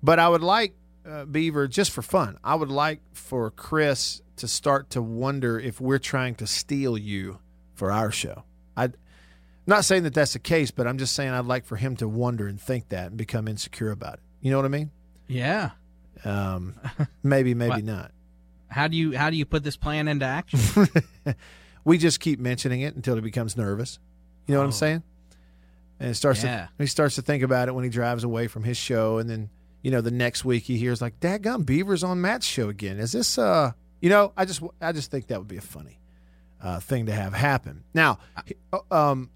[0.04, 0.76] But I would like
[1.08, 2.38] uh, Beaver just for fun.
[2.44, 7.40] I would like for Chris to start to wonder if we're trying to steal you
[7.74, 8.44] for our show.
[8.76, 8.90] I.
[9.70, 12.08] Not saying that that's the case, but I'm just saying I'd like for him to
[12.08, 14.20] wonder and think that and become insecure about it.
[14.40, 14.92] You know what I mean?
[15.28, 15.72] Yeah.
[16.24, 16.76] Um,
[17.24, 18.12] maybe, maybe not.
[18.70, 20.88] How do you how do you put this plan into action?
[21.84, 24.00] we just keep mentioning it until he becomes nervous.
[24.46, 24.72] You know what I'm Oh.
[24.72, 25.04] saying?
[26.00, 26.68] And it starts Yeah.
[26.68, 29.30] to he starts to think about it when he drives away from his show, and
[29.30, 29.50] then
[29.88, 33.14] you know the next week he hears like, "Dadgum, Beaver's on Matt's show again." Is
[33.14, 33.72] this uh?
[34.02, 36.02] You know, I just I just think that would be a funny
[36.62, 37.86] uh, thing to have happen.
[37.94, 38.20] Now,
[38.92, 39.30] um,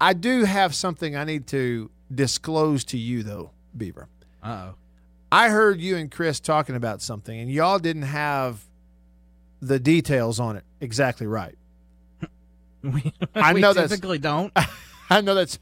[0.00, 4.08] I do have something I need to disclose to you though, Beaver.
[4.42, 4.74] Uh oh.
[5.30, 8.64] I heard you and Chris talking about something, and y'all didn't have
[9.60, 11.58] the details on it exactly right.
[12.82, 14.50] We, I know that's- typically don't.
[15.10, 15.58] I know that's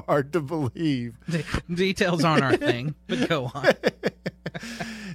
[0.00, 1.14] hard to believe.
[1.30, 3.72] De- details aren't our thing, but go on.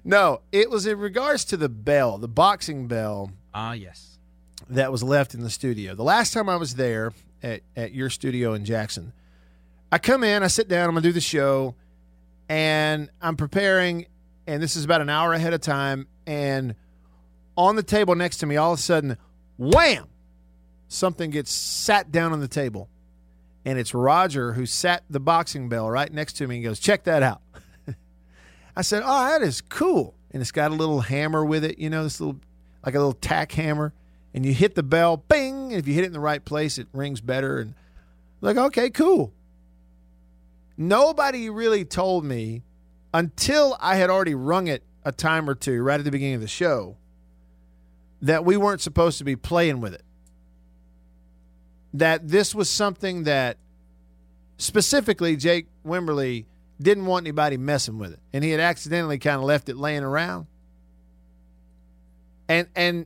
[0.04, 4.18] No, it was in regards to the bell, the boxing bell Ah, yes.
[4.70, 5.94] that was left in the studio.
[5.96, 7.14] The last time I was there
[7.44, 9.14] at, at your studio in Jackson,
[9.92, 11.76] I come in, I sit down, I'm going to do the show,
[12.48, 14.08] and I'm preparing,
[14.48, 16.08] and this is about an hour ahead of time.
[16.28, 16.76] And
[17.56, 19.18] on the table next to me, all of a sudden,
[19.58, 20.08] wham!
[20.88, 22.90] Something gets sat down on the table.
[23.66, 27.04] And it's Roger who sat the boxing bell right next to me and goes, Check
[27.04, 27.42] that out.
[28.76, 30.16] I said, Oh, that is cool.
[30.32, 32.40] And it's got a little hammer with it, you know, this little,
[32.86, 33.94] like a little tack hammer.
[34.34, 35.72] And you hit the bell, bing.
[35.72, 37.60] And if you hit it in the right place, it rings better.
[37.60, 37.74] And
[38.42, 39.34] like, okay, cool.
[40.78, 42.64] Nobody really told me
[43.14, 46.42] until I had already rung it a time or two right at the beginning of
[46.42, 46.96] the show
[48.22, 50.04] that we weren't supposed to be playing with it.
[51.94, 53.58] That this was something that
[54.58, 56.46] specifically Jake Wimberly
[56.82, 58.20] didn't want anybody messing with it.
[58.32, 60.48] And he had accidentally kind of left it laying around.
[62.48, 63.06] And and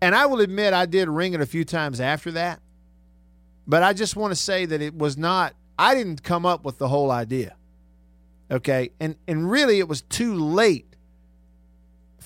[0.00, 2.60] and I will admit I did ring it a few times after that.
[3.66, 6.78] But I just want to say that it was not I didn't come up with
[6.78, 7.56] the whole idea.
[8.50, 8.90] Okay?
[9.00, 10.95] And and really it was too late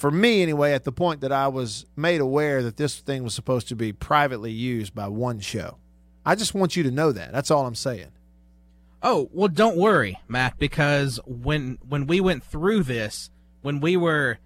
[0.01, 3.35] for me anyway at the point that I was made aware that this thing was
[3.35, 5.77] supposed to be privately used by one show.
[6.25, 7.33] I just want you to know that.
[7.33, 8.13] That's all I'm saying.
[9.03, 14.39] Oh, well don't worry, Matt, because when when we went through this, when we were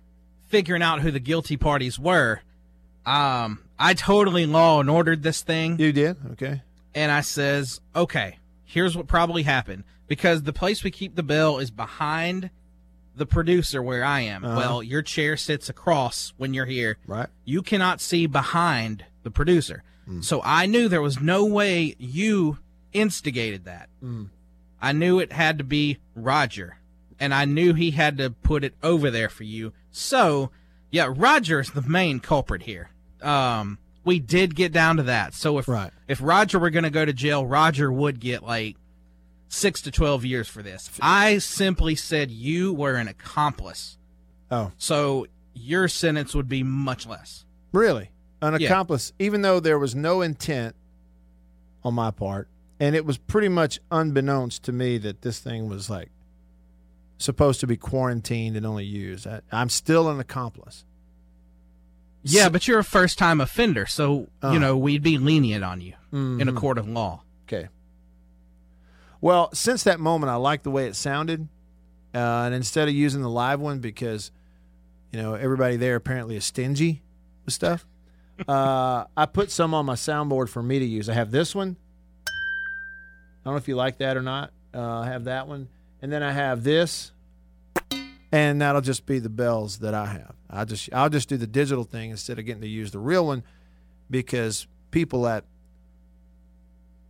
[0.48, 2.40] figuring out who the guilty parties were,
[3.06, 5.78] um, I totally law and ordered this thing.
[5.78, 6.16] You did?
[6.32, 6.62] Okay.
[6.96, 9.84] And I says, okay, here's what probably happened.
[10.06, 12.50] Because the place we keep the bell is behind
[13.16, 14.44] the producer where I am.
[14.44, 14.56] Uh-huh.
[14.56, 16.98] Well, your chair sits across when you're here.
[17.06, 17.28] Right.
[17.44, 19.82] You cannot see behind the producer.
[20.20, 22.58] So I knew there was no way you
[22.92, 23.88] instigated that.
[24.02, 24.28] Mm.
[24.80, 26.76] I knew it had to be Roger.
[27.18, 29.72] And I knew he had to put it over there for you.
[29.90, 30.50] So,
[30.90, 32.90] yeah, Roger is the main culprit here.
[33.22, 35.32] Um, we did get down to that.
[35.32, 35.90] So if Right.
[36.06, 38.76] if Roger were going to go to jail, Roger would get like
[39.48, 40.90] six to twelve years for this.
[41.00, 43.98] I simply said you were an accomplice,
[44.50, 47.44] Oh, so your sentence would be much less.
[47.72, 48.10] really?
[48.42, 48.66] An Yeah.
[48.68, 50.74] accomplice, even though there was no intent
[51.82, 55.88] on my part, and it was pretty much unbeknownst to me that this thing was
[55.88, 56.10] like
[57.16, 59.26] supposed to be quarantined and only used.
[59.26, 60.84] I, I'm still an accomplice.
[62.22, 64.52] Yeah, but you're a first time offender, so Oh.
[64.52, 66.56] you know we'd be lenient on you in a Mhm.
[66.56, 67.22] court of law.
[67.46, 67.68] Okay.
[69.24, 71.48] Well, since that moment, I like the way it sounded,
[72.14, 74.30] uh, and instead of using the live one because,
[75.12, 77.00] you know, everybody there apparently is stingy
[77.46, 77.86] with stuff,
[78.46, 81.08] uh, I put some on my soundboard for me to use.
[81.08, 81.78] I have this one.
[82.28, 82.30] I
[83.46, 84.52] don't know if you like that or not.
[84.74, 85.68] Uh, I have that one,
[86.02, 87.10] and then I have this,
[88.30, 90.34] and that'll just be the bells that I have.
[90.50, 93.26] I just I'll just do the digital thing instead of getting to use the real
[93.26, 93.42] one
[94.10, 95.44] because people at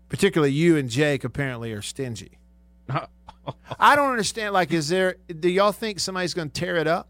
[0.08, 2.38] particularly you and Jake apparently are stingy.
[3.78, 4.52] I don't understand.
[4.52, 5.16] Like, is there?
[5.28, 7.08] Do y'all think somebody's going to tear it up?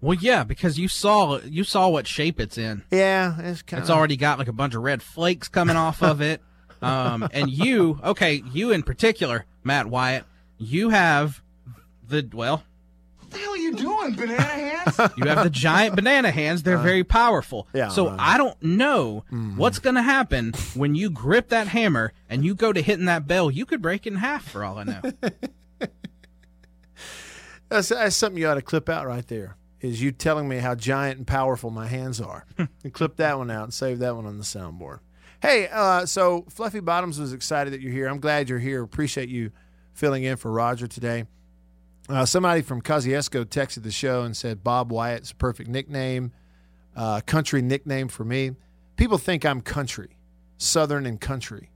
[0.00, 2.84] Well, yeah, because you saw you saw what shape it's in.
[2.90, 6.20] Yeah, it's kind It's already got like a bunch of red flakes coming off of
[6.20, 6.40] it.
[6.80, 10.24] Um, and you, okay, you in particular, Matt Wyatt,
[10.56, 11.42] you have
[12.06, 12.62] the well,
[13.30, 14.98] the hell are you doing, banana hands?
[15.16, 16.62] you have the giant banana hands.
[16.62, 17.68] They're uh, very powerful.
[17.74, 18.16] yeah, So right.
[18.18, 19.56] I don't know mm-hmm.
[19.56, 23.26] what's going to happen when you grip that hammer and you go to hitting that
[23.26, 23.50] bell.
[23.50, 25.00] You could break it in half for all I know.
[27.68, 29.56] That's, that's something you ought to clip out right there.
[29.80, 32.46] Is you telling me how giant and powerful my hands are?
[32.56, 35.00] and clip that one out and save that one on the soundboard.
[35.40, 38.08] Hey, uh, so Fluffy Bottoms was excited that you're here.
[38.08, 38.82] I'm glad you're here.
[38.82, 39.52] Appreciate you
[39.92, 41.26] filling in for Roger today.
[42.08, 46.32] Uh, somebody from Kosciusko texted the show and said Bob Wyatt's a perfect nickname,
[46.96, 48.52] uh, country nickname for me.
[48.96, 50.16] People think I'm country,
[50.56, 51.70] southern and country,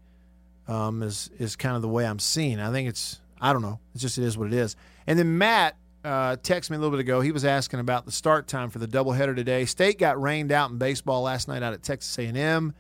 [0.67, 2.61] um, is is kind of the way I'm seen.
[2.61, 3.79] I think it's I don't know.
[3.93, 4.75] It's just it is what it is.
[5.07, 7.21] And then Matt uh, texted me a little bit ago.
[7.21, 9.67] He was asking about the start time for the doubleheader today.
[9.67, 12.73] State got rained out in baseball last night out at Texas A&M.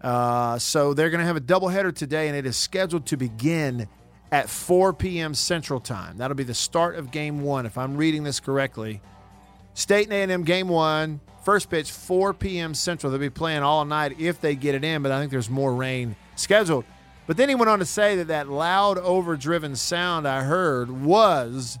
[0.00, 3.86] Uh, so they're going to have a doubleheader today, and it is scheduled to begin
[4.32, 5.34] at 4 p.m.
[5.34, 6.16] Central Time.
[6.16, 9.00] That'll be the start of Game One, if I'm reading this correctly.
[9.74, 12.74] State and A&M Game One, first pitch 4 p.m.
[12.74, 13.12] Central.
[13.12, 15.74] They'll be playing all night if they get it in, but I think there's more
[15.74, 16.84] rain scheduled.
[17.26, 21.78] But then he went on to say that that loud, overdriven sound I heard was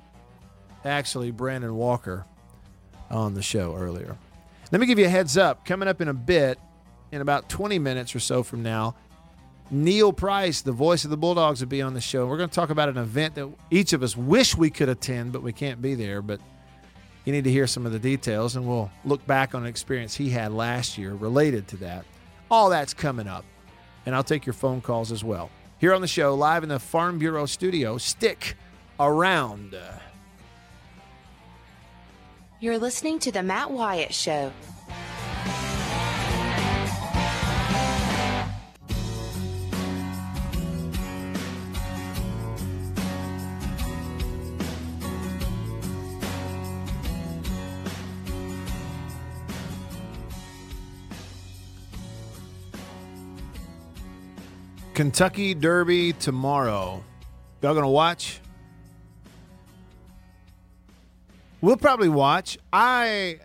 [0.84, 2.26] actually Brandon Walker
[3.10, 4.16] on the show earlier.
[4.70, 5.64] Let me give you a heads up.
[5.64, 6.58] Coming up in a bit,
[7.10, 8.94] in about 20 minutes or so from now,
[9.72, 12.26] Neil Price, the voice of the Bulldogs, will be on the show.
[12.26, 15.32] We're going to talk about an event that each of us wish we could attend,
[15.32, 16.20] but we can't be there.
[16.20, 16.40] But
[17.24, 20.14] you need to hear some of the details, and we'll look back on an experience
[20.14, 22.04] he had last year related to that.
[22.50, 23.46] All that's coming up,
[24.04, 25.48] and I'll take your phone calls as well.
[25.78, 28.58] Here on the show, live in the Farm Bureau studio, stick
[29.00, 29.74] around.
[32.60, 34.52] You're listening to The Matt Wyatt Show.
[55.02, 57.02] Kentucky Derby tomorrow.
[57.60, 58.38] Y'all gonna watch?
[61.60, 62.56] We'll probably watch.
[62.72, 63.40] I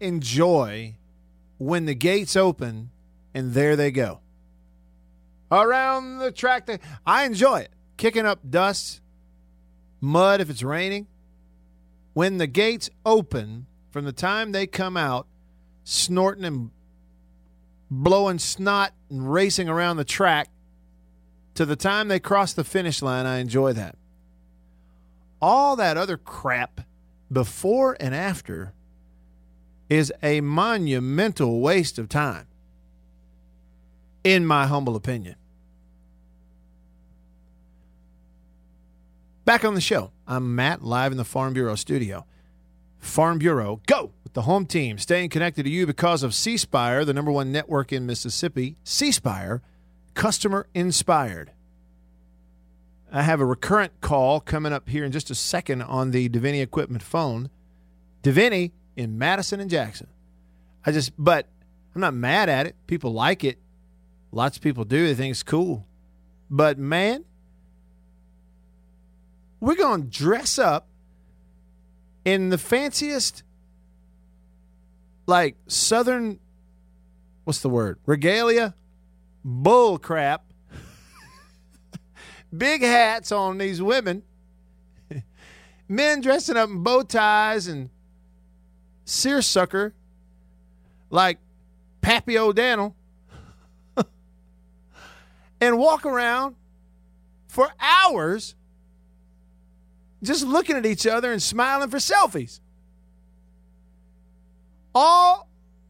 [0.00, 0.96] enjoy
[1.58, 2.90] when the gates open
[3.32, 4.18] and there they go.
[5.52, 6.66] Around the track.
[6.66, 7.70] They, I enjoy it.
[7.96, 9.00] Kicking up dust,
[10.00, 11.06] mud if it's raining.
[12.12, 15.28] When the gates open, from the time they come out,
[15.84, 16.72] snorting and
[17.88, 20.48] blowing snot and racing around the track,
[21.58, 23.96] to the time they cross the finish line, I enjoy that.
[25.42, 26.82] All that other crap
[27.32, 28.74] before and after
[29.88, 32.46] is a monumental waste of time,
[34.22, 35.34] in my humble opinion.
[39.44, 42.24] Back on the show, I'm Matt, live in the Farm Bureau studio.
[43.00, 47.04] Farm Bureau, go with the home team, staying connected to you because of C Spire,
[47.04, 48.76] the number one network in Mississippi.
[48.84, 49.10] C
[50.18, 51.52] customer inspired.
[53.10, 56.60] I have a recurrent call coming up here in just a second on the Deviney
[56.60, 57.50] equipment phone.
[58.24, 60.08] Deviney in Madison and Jackson.
[60.84, 61.46] I just, but
[61.94, 62.74] I'm not mad at it.
[62.88, 63.58] People like it.
[64.32, 65.06] Lots of people do.
[65.06, 65.86] They think it's cool.
[66.50, 67.24] But man,
[69.60, 70.88] we're going to dress up
[72.24, 73.44] in the fanciest,
[75.26, 76.40] like Southern,
[77.44, 78.00] what's the word?
[78.04, 78.74] Regalia?
[79.50, 80.44] Bull crap.
[82.56, 84.22] Big hats on these women.
[85.88, 87.88] Men dressing up in bow ties and
[89.06, 89.94] seersucker
[91.08, 91.38] like
[92.02, 92.94] Pappy O'Daniel
[95.62, 96.54] and walk around
[97.46, 98.54] for hours
[100.22, 102.60] just looking at each other and smiling for selfies
[104.94, 105.48] all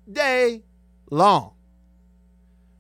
[0.09, 0.63] day
[1.11, 1.55] long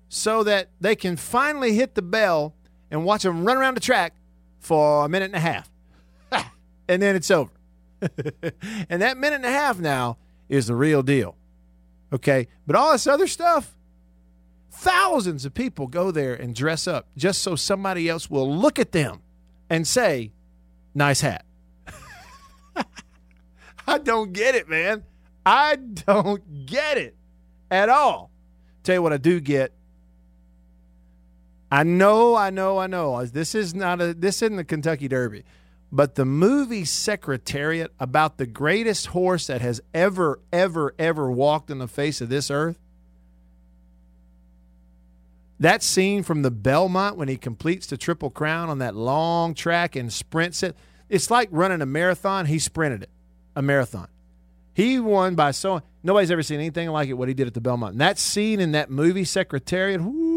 [0.08, 2.54] so that they can finally hit the bell
[2.90, 4.14] and watch them run around the track
[4.58, 5.70] for a minute and a half.
[6.88, 7.50] and then it's over.
[8.88, 10.16] and that minute and a half now
[10.48, 11.36] is the real deal.
[12.12, 12.48] Okay.
[12.66, 13.76] But all this other stuff,
[14.70, 18.92] thousands of people go there and dress up just so somebody else will look at
[18.92, 19.20] them
[19.68, 20.32] and say,
[20.94, 21.44] nice hat.
[23.86, 25.04] I don't get it, man.
[25.44, 27.16] I don't get it
[27.70, 28.30] at all.
[28.82, 29.72] Tell you what I do get.
[31.70, 33.14] I know, I know, I know.
[33.14, 35.44] Uh, this is not a this isn't the Kentucky Derby.
[35.90, 41.78] But the movie Secretariat about the greatest horse that has ever, ever, ever walked on
[41.78, 42.78] the face of this earth.
[45.60, 49.96] That scene from the Belmont when he completes the Triple Crown on that long track
[49.96, 50.76] and sprints it.
[51.08, 52.46] it's like running a marathon.
[52.46, 53.10] He sprinted it,
[53.56, 54.08] a marathon.
[54.74, 57.14] He won by so nobody's ever seen anything like it.
[57.14, 57.92] What he did at the Belmont.
[57.92, 60.00] And that scene in that movie, Secretariat.
[60.00, 60.27] Woo,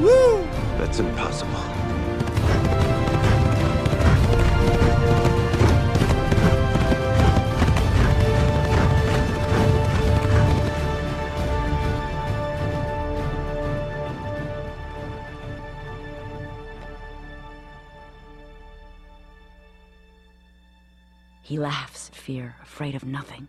[0.00, 0.42] woo.
[0.78, 1.60] That's impossible.
[21.42, 23.48] He laughs at fear, afraid of nothing.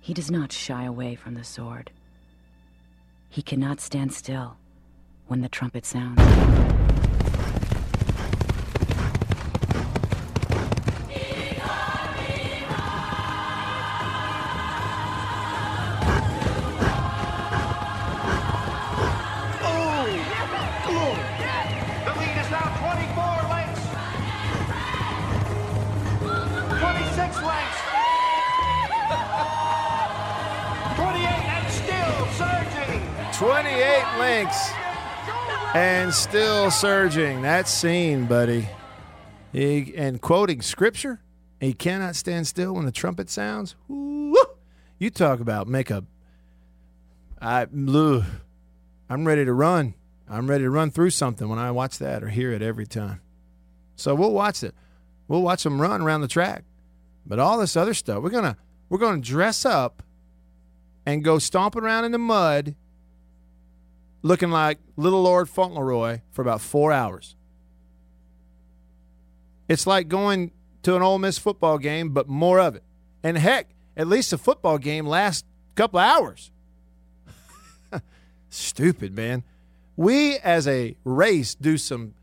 [0.00, 1.90] He does not shy away from the sword.
[3.28, 4.56] He cannot stand still
[5.30, 6.79] when the trumpet sounds.
[36.10, 37.42] And still surging.
[37.42, 38.68] That scene, buddy.
[39.52, 41.20] He, and quoting scripture,
[41.60, 43.76] he cannot stand still when the trumpet sounds.
[43.86, 44.34] Woo!
[44.98, 46.02] You talk about make a.
[47.40, 48.24] I, ugh.
[49.08, 49.94] I'm ready to run.
[50.28, 53.20] I'm ready to run through something when I watch that or hear it every time.
[53.94, 54.74] So we'll watch it.
[55.28, 56.64] We'll watch them run around the track.
[57.24, 58.56] But all this other stuff, we're gonna
[58.88, 60.02] we're gonna dress up
[61.06, 62.74] and go stomping around in the mud
[64.22, 67.36] looking like little Lord Fauntleroy for about four hours.
[69.68, 70.50] It's like going
[70.82, 72.82] to an Ole Miss football game, but more of it.
[73.22, 76.50] And heck, at least a football game lasts a couple hours.
[78.50, 79.44] Stupid, man.
[79.96, 82.14] We as a race do some,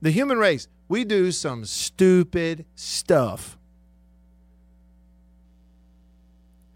[0.00, 3.58] the human race, we do some stupid stuff.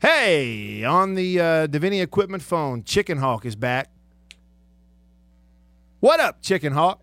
[0.00, 3.90] Hey, on the uh, Deviney equipment phone, Chicken Hawk is back.
[6.06, 7.02] What up, Chicken Hawk?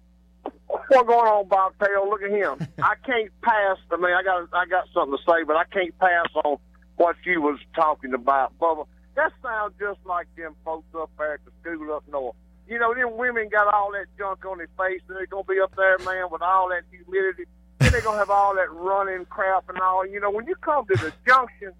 [0.66, 2.08] What's going on, Bobtail?
[2.10, 2.56] Look at him.
[2.82, 3.76] I can't pass.
[3.91, 6.56] I mean, I got I got something to say, but I can't pass on
[6.95, 8.88] what you was talking about, Bubba.
[9.16, 12.38] That sounds just like them folks up there at the school up north.
[12.66, 15.60] You know, them women got all that junk on their face, and they're gonna be
[15.60, 17.43] up there, man, with all that humidity.
[17.80, 20.08] Then they're gonna have all that running crap and all.
[20.08, 21.74] You know, when you come to the junction,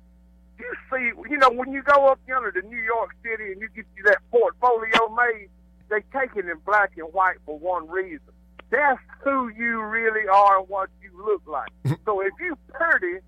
[0.59, 3.69] you see, you know, when you go up yonder to New York City and you
[3.69, 5.47] get you that portfolio made,
[5.94, 8.20] they take it in black and white for one reason.
[8.72, 11.70] That's who you really are and what you look like.
[12.06, 13.20] so if you pretty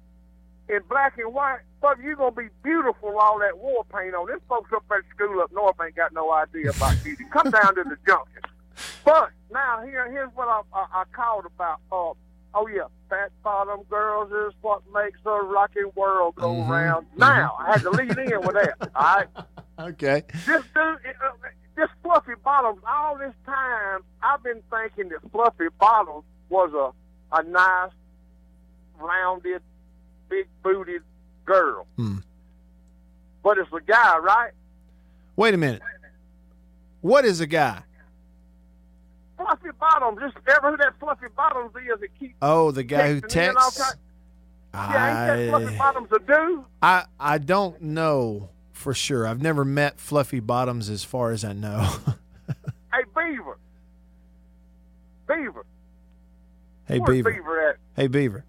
[0.67, 4.25] in black and white, but you're gonna be beautiful with all that war paint on.
[4.27, 7.23] This folks up at school up north ain't got no idea about beauty.
[7.31, 8.41] Come down to the junction.
[9.05, 11.79] But now here, here's what I, I, I called about.
[11.91, 12.13] Uh,
[12.55, 16.67] oh yeah, fat bottom girls is what makes the rocking world go Mhm.
[16.69, 17.05] round.
[17.15, 18.73] Now I had to lead in with that.
[18.95, 19.27] All right.
[19.77, 20.23] Okay.
[20.45, 21.31] This dude, uh,
[21.75, 22.81] this fluffy bottoms.
[22.87, 26.91] All this time, I've been thinking that fluffy bottoms was a
[27.35, 27.91] a nice,
[28.99, 29.61] rounded,
[30.29, 31.01] big booted
[31.43, 31.85] girl.
[31.97, 32.17] Hmm.
[33.43, 34.51] But it's a guy, right?
[35.35, 35.81] Wait a minute.
[37.01, 37.83] What is a guy?
[39.37, 40.19] Fluffy bottoms.
[40.21, 43.93] Just ever who that fluffy bottoms is that keeps Oh, the guy who texts.
[44.73, 46.63] Yeah, ain't that fluffy bottoms a dude?
[46.81, 48.49] I I don't know
[48.85, 49.25] for sure.
[49.25, 51.89] I've never met Fluffy Bottoms as far as I know.
[52.93, 53.57] Hey, Beaver.
[55.27, 55.65] Beaver.
[56.87, 57.31] hey Where's Beaver.
[57.31, 57.75] Beaver at?
[57.97, 58.45] Hey Beaver.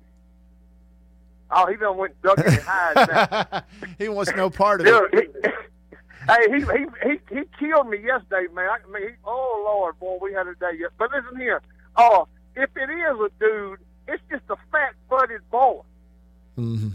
[1.51, 3.63] Oh, he done went ducking and dug in his hide now.
[3.99, 5.03] he wants no part of it.
[5.13, 5.51] he,
[6.29, 8.69] hey, he, he he he killed me yesterday, man.
[8.69, 10.79] I mean, he, oh Lord, boy, we had a day.
[10.79, 10.91] Yet.
[10.97, 11.61] But listen here,
[11.97, 12.25] uh,
[12.55, 15.81] if it is a dude, it's just a fat butted boy.
[16.57, 16.95] Mhm.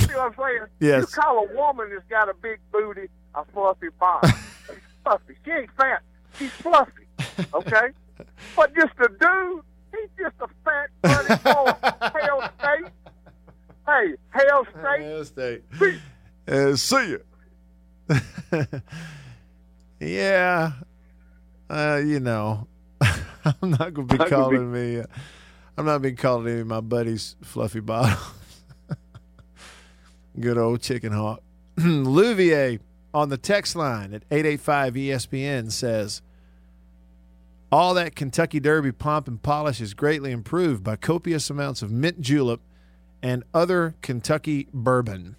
[0.00, 0.66] You see what I'm saying?
[0.80, 1.00] Yes.
[1.02, 4.30] You call a woman that's got a big booty a fluffy bottom.
[4.66, 5.34] She's fluffy.
[5.44, 6.02] She ain't fat.
[6.38, 7.06] She's fluffy.
[7.52, 7.88] Okay.
[8.56, 12.20] but just a dude, he's just a fat butted boy.
[12.20, 12.92] Hell State.
[13.86, 15.02] Hey, Hell State.
[15.02, 15.62] Hell State.
[16.46, 17.16] Uh, see
[18.10, 18.80] ya.
[20.00, 20.72] yeah.
[21.68, 22.66] Uh, you know,
[23.00, 25.00] I'm not going to be calling me.
[25.00, 25.06] Uh,
[25.76, 28.20] I'm not being calling any of my buddies fluffy bottoms.
[30.38, 31.42] Good old chicken hawk.
[31.76, 32.80] Louvier
[33.12, 36.22] on the text line at 885 ESPN says,
[37.74, 42.20] all that Kentucky Derby pomp and polish is greatly improved by copious amounts of mint
[42.20, 42.60] julep
[43.20, 45.34] and other Kentucky bourbon.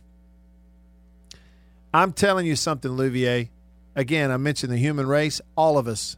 [1.93, 3.47] I'm telling you something, Louvier.
[3.95, 5.39] Again, I mentioned the human race.
[5.55, 6.17] All of us.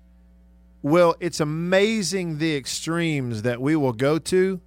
[0.82, 4.59] Well, it's amazing the extremes that we will go to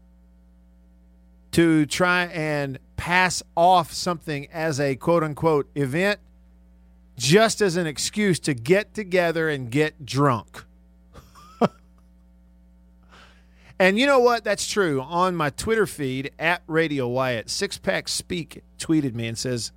[1.50, 6.20] to try and pass off something as a quote unquote event
[7.16, 10.64] just as an excuse to get together and get drunk.
[13.78, 14.44] and you know what?
[14.44, 15.01] That's true.
[15.01, 19.72] On my Twitter feed at Radio Wyatt, Six Pack Speak tweeted me and says,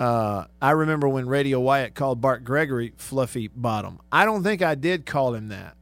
[0.00, 4.00] uh, I remember when Radio Wyatt called Bart Gregory Fluffy Bottom.
[4.10, 5.76] I don't think I did call him that.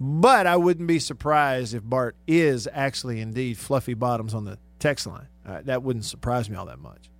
[0.00, 5.06] But I wouldn't be surprised if Bart is actually indeed Fluffy Bottoms on the text
[5.06, 5.28] line.
[5.46, 7.10] Uh, that wouldn't surprise me all that much.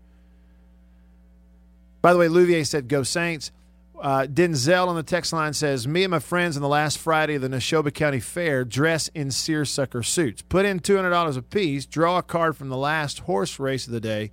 [2.00, 3.52] By the way, Louvier said, Go Saints.
[4.00, 7.34] Uh, Denzel on the text line says, Me and my friends on the last Friday
[7.34, 10.40] of the Neshoba County Fair dress in seersucker suits.
[10.40, 14.30] Put in $200 apiece, draw a card from the last horse race of the day,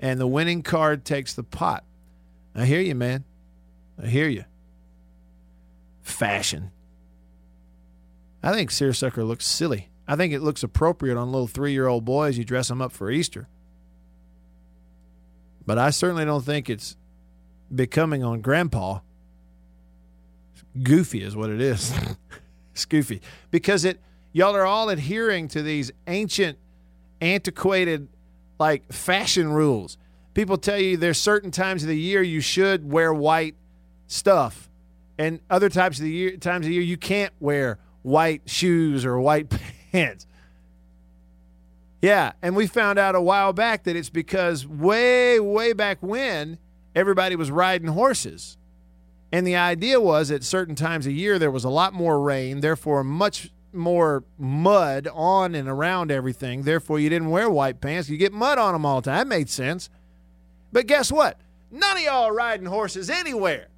[0.00, 1.84] and the winning card takes the pot.
[2.52, 3.22] I hear you, man.
[4.02, 4.44] I hear you.
[6.02, 6.72] Fashion.
[8.42, 9.90] I think seersucker looks silly.
[10.08, 12.38] I think it looks appropriate on little three year old boys.
[12.38, 13.48] You dress them up for Easter.
[15.66, 16.96] But I certainly don't think it's
[17.72, 19.00] becoming on grandpa.
[20.82, 21.92] Goofy is what it is.
[22.72, 23.20] it's goofy.
[23.50, 24.00] Because it
[24.32, 26.58] y'all are all adhering to these ancient,
[27.20, 28.08] antiquated
[28.58, 29.96] like fashion rules.
[30.34, 33.54] People tell you there's certain times of the year you should wear white
[34.06, 34.68] stuff.
[35.18, 39.04] And other types of the year times of the year you can't wear white shoes
[39.04, 39.52] or white
[39.92, 40.26] pants.
[42.02, 46.58] Yeah, and we found out a while back that it's because way, way back when
[46.94, 48.56] everybody was riding horses.
[49.32, 52.60] And the idea was at certain times of year there was a lot more rain,
[52.60, 56.62] therefore much more mud on and around everything.
[56.62, 58.08] Therefore, you didn't wear white pants.
[58.08, 59.18] You get mud on them all the time.
[59.18, 59.90] That made sense.
[60.72, 61.38] But guess what?
[61.70, 63.68] None of y'all riding horses anywhere.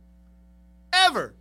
[0.92, 1.34] Ever.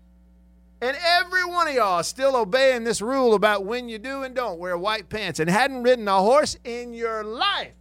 [1.52, 5.10] One of y'all still obeying this rule about when you do and don't wear white
[5.10, 7.74] pants and hadn't ridden a horse in your life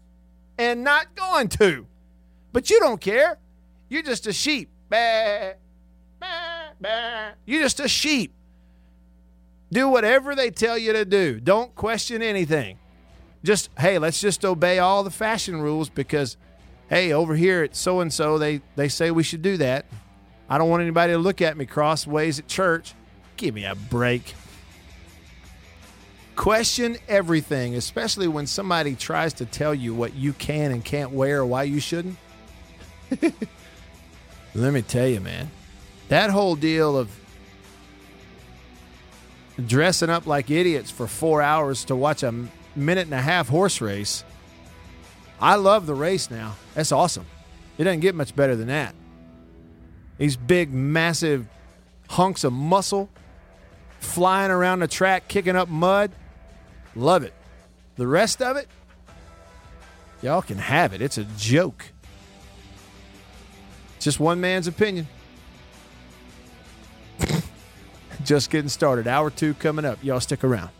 [0.58, 1.86] and not going to.
[2.52, 3.38] But you don't care.
[3.88, 4.70] You're just a sheep.
[4.88, 5.52] Bah,
[6.18, 7.30] bah, bah.
[7.46, 8.34] You're just a sheep.
[9.72, 11.38] Do whatever they tell you to do.
[11.38, 12.76] Don't question anything.
[13.44, 16.36] Just, hey, let's just obey all the fashion rules because,
[16.88, 19.86] hey, over here at so and so, they they say we should do that.
[20.48, 22.94] I don't want anybody to look at me crossways at church.
[23.40, 24.34] Give me a break.
[26.36, 31.40] Question everything, especially when somebody tries to tell you what you can and can't wear
[31.40, 32.18] or why you shouldn't.
[34.54, 35.50] Let me tell you, man,
[36.10, 37.10] that whole deal of
[39.66, 42.34] dressing up like idiots for four hours to watch a
[42.76, 44.22] minute and a half horse race.
[45.40, 46.56] I love the race now.
[46.74, 47.24] That's awesome.
[47.78, 48.94] It doesn't get much better than that.
[50.18, 51.46] These big, massive
[52.06, 53.08] hunks of muscle
[54.00, 56.10] flying around the track, kicking up mud.
[56.96, 57.32] Love it.
[57.96, 58.66] The rest of it,
[60.22, 61.00] y'all can have it.
[61.00, 61.86] It's a joke.
[63.98, 65.06] Just one man's opinion.
[68.24, 69.06] Just getting started.
[69.06, 70.02] Hour two coming up.
[70.02, 70.70] Y'all stick around.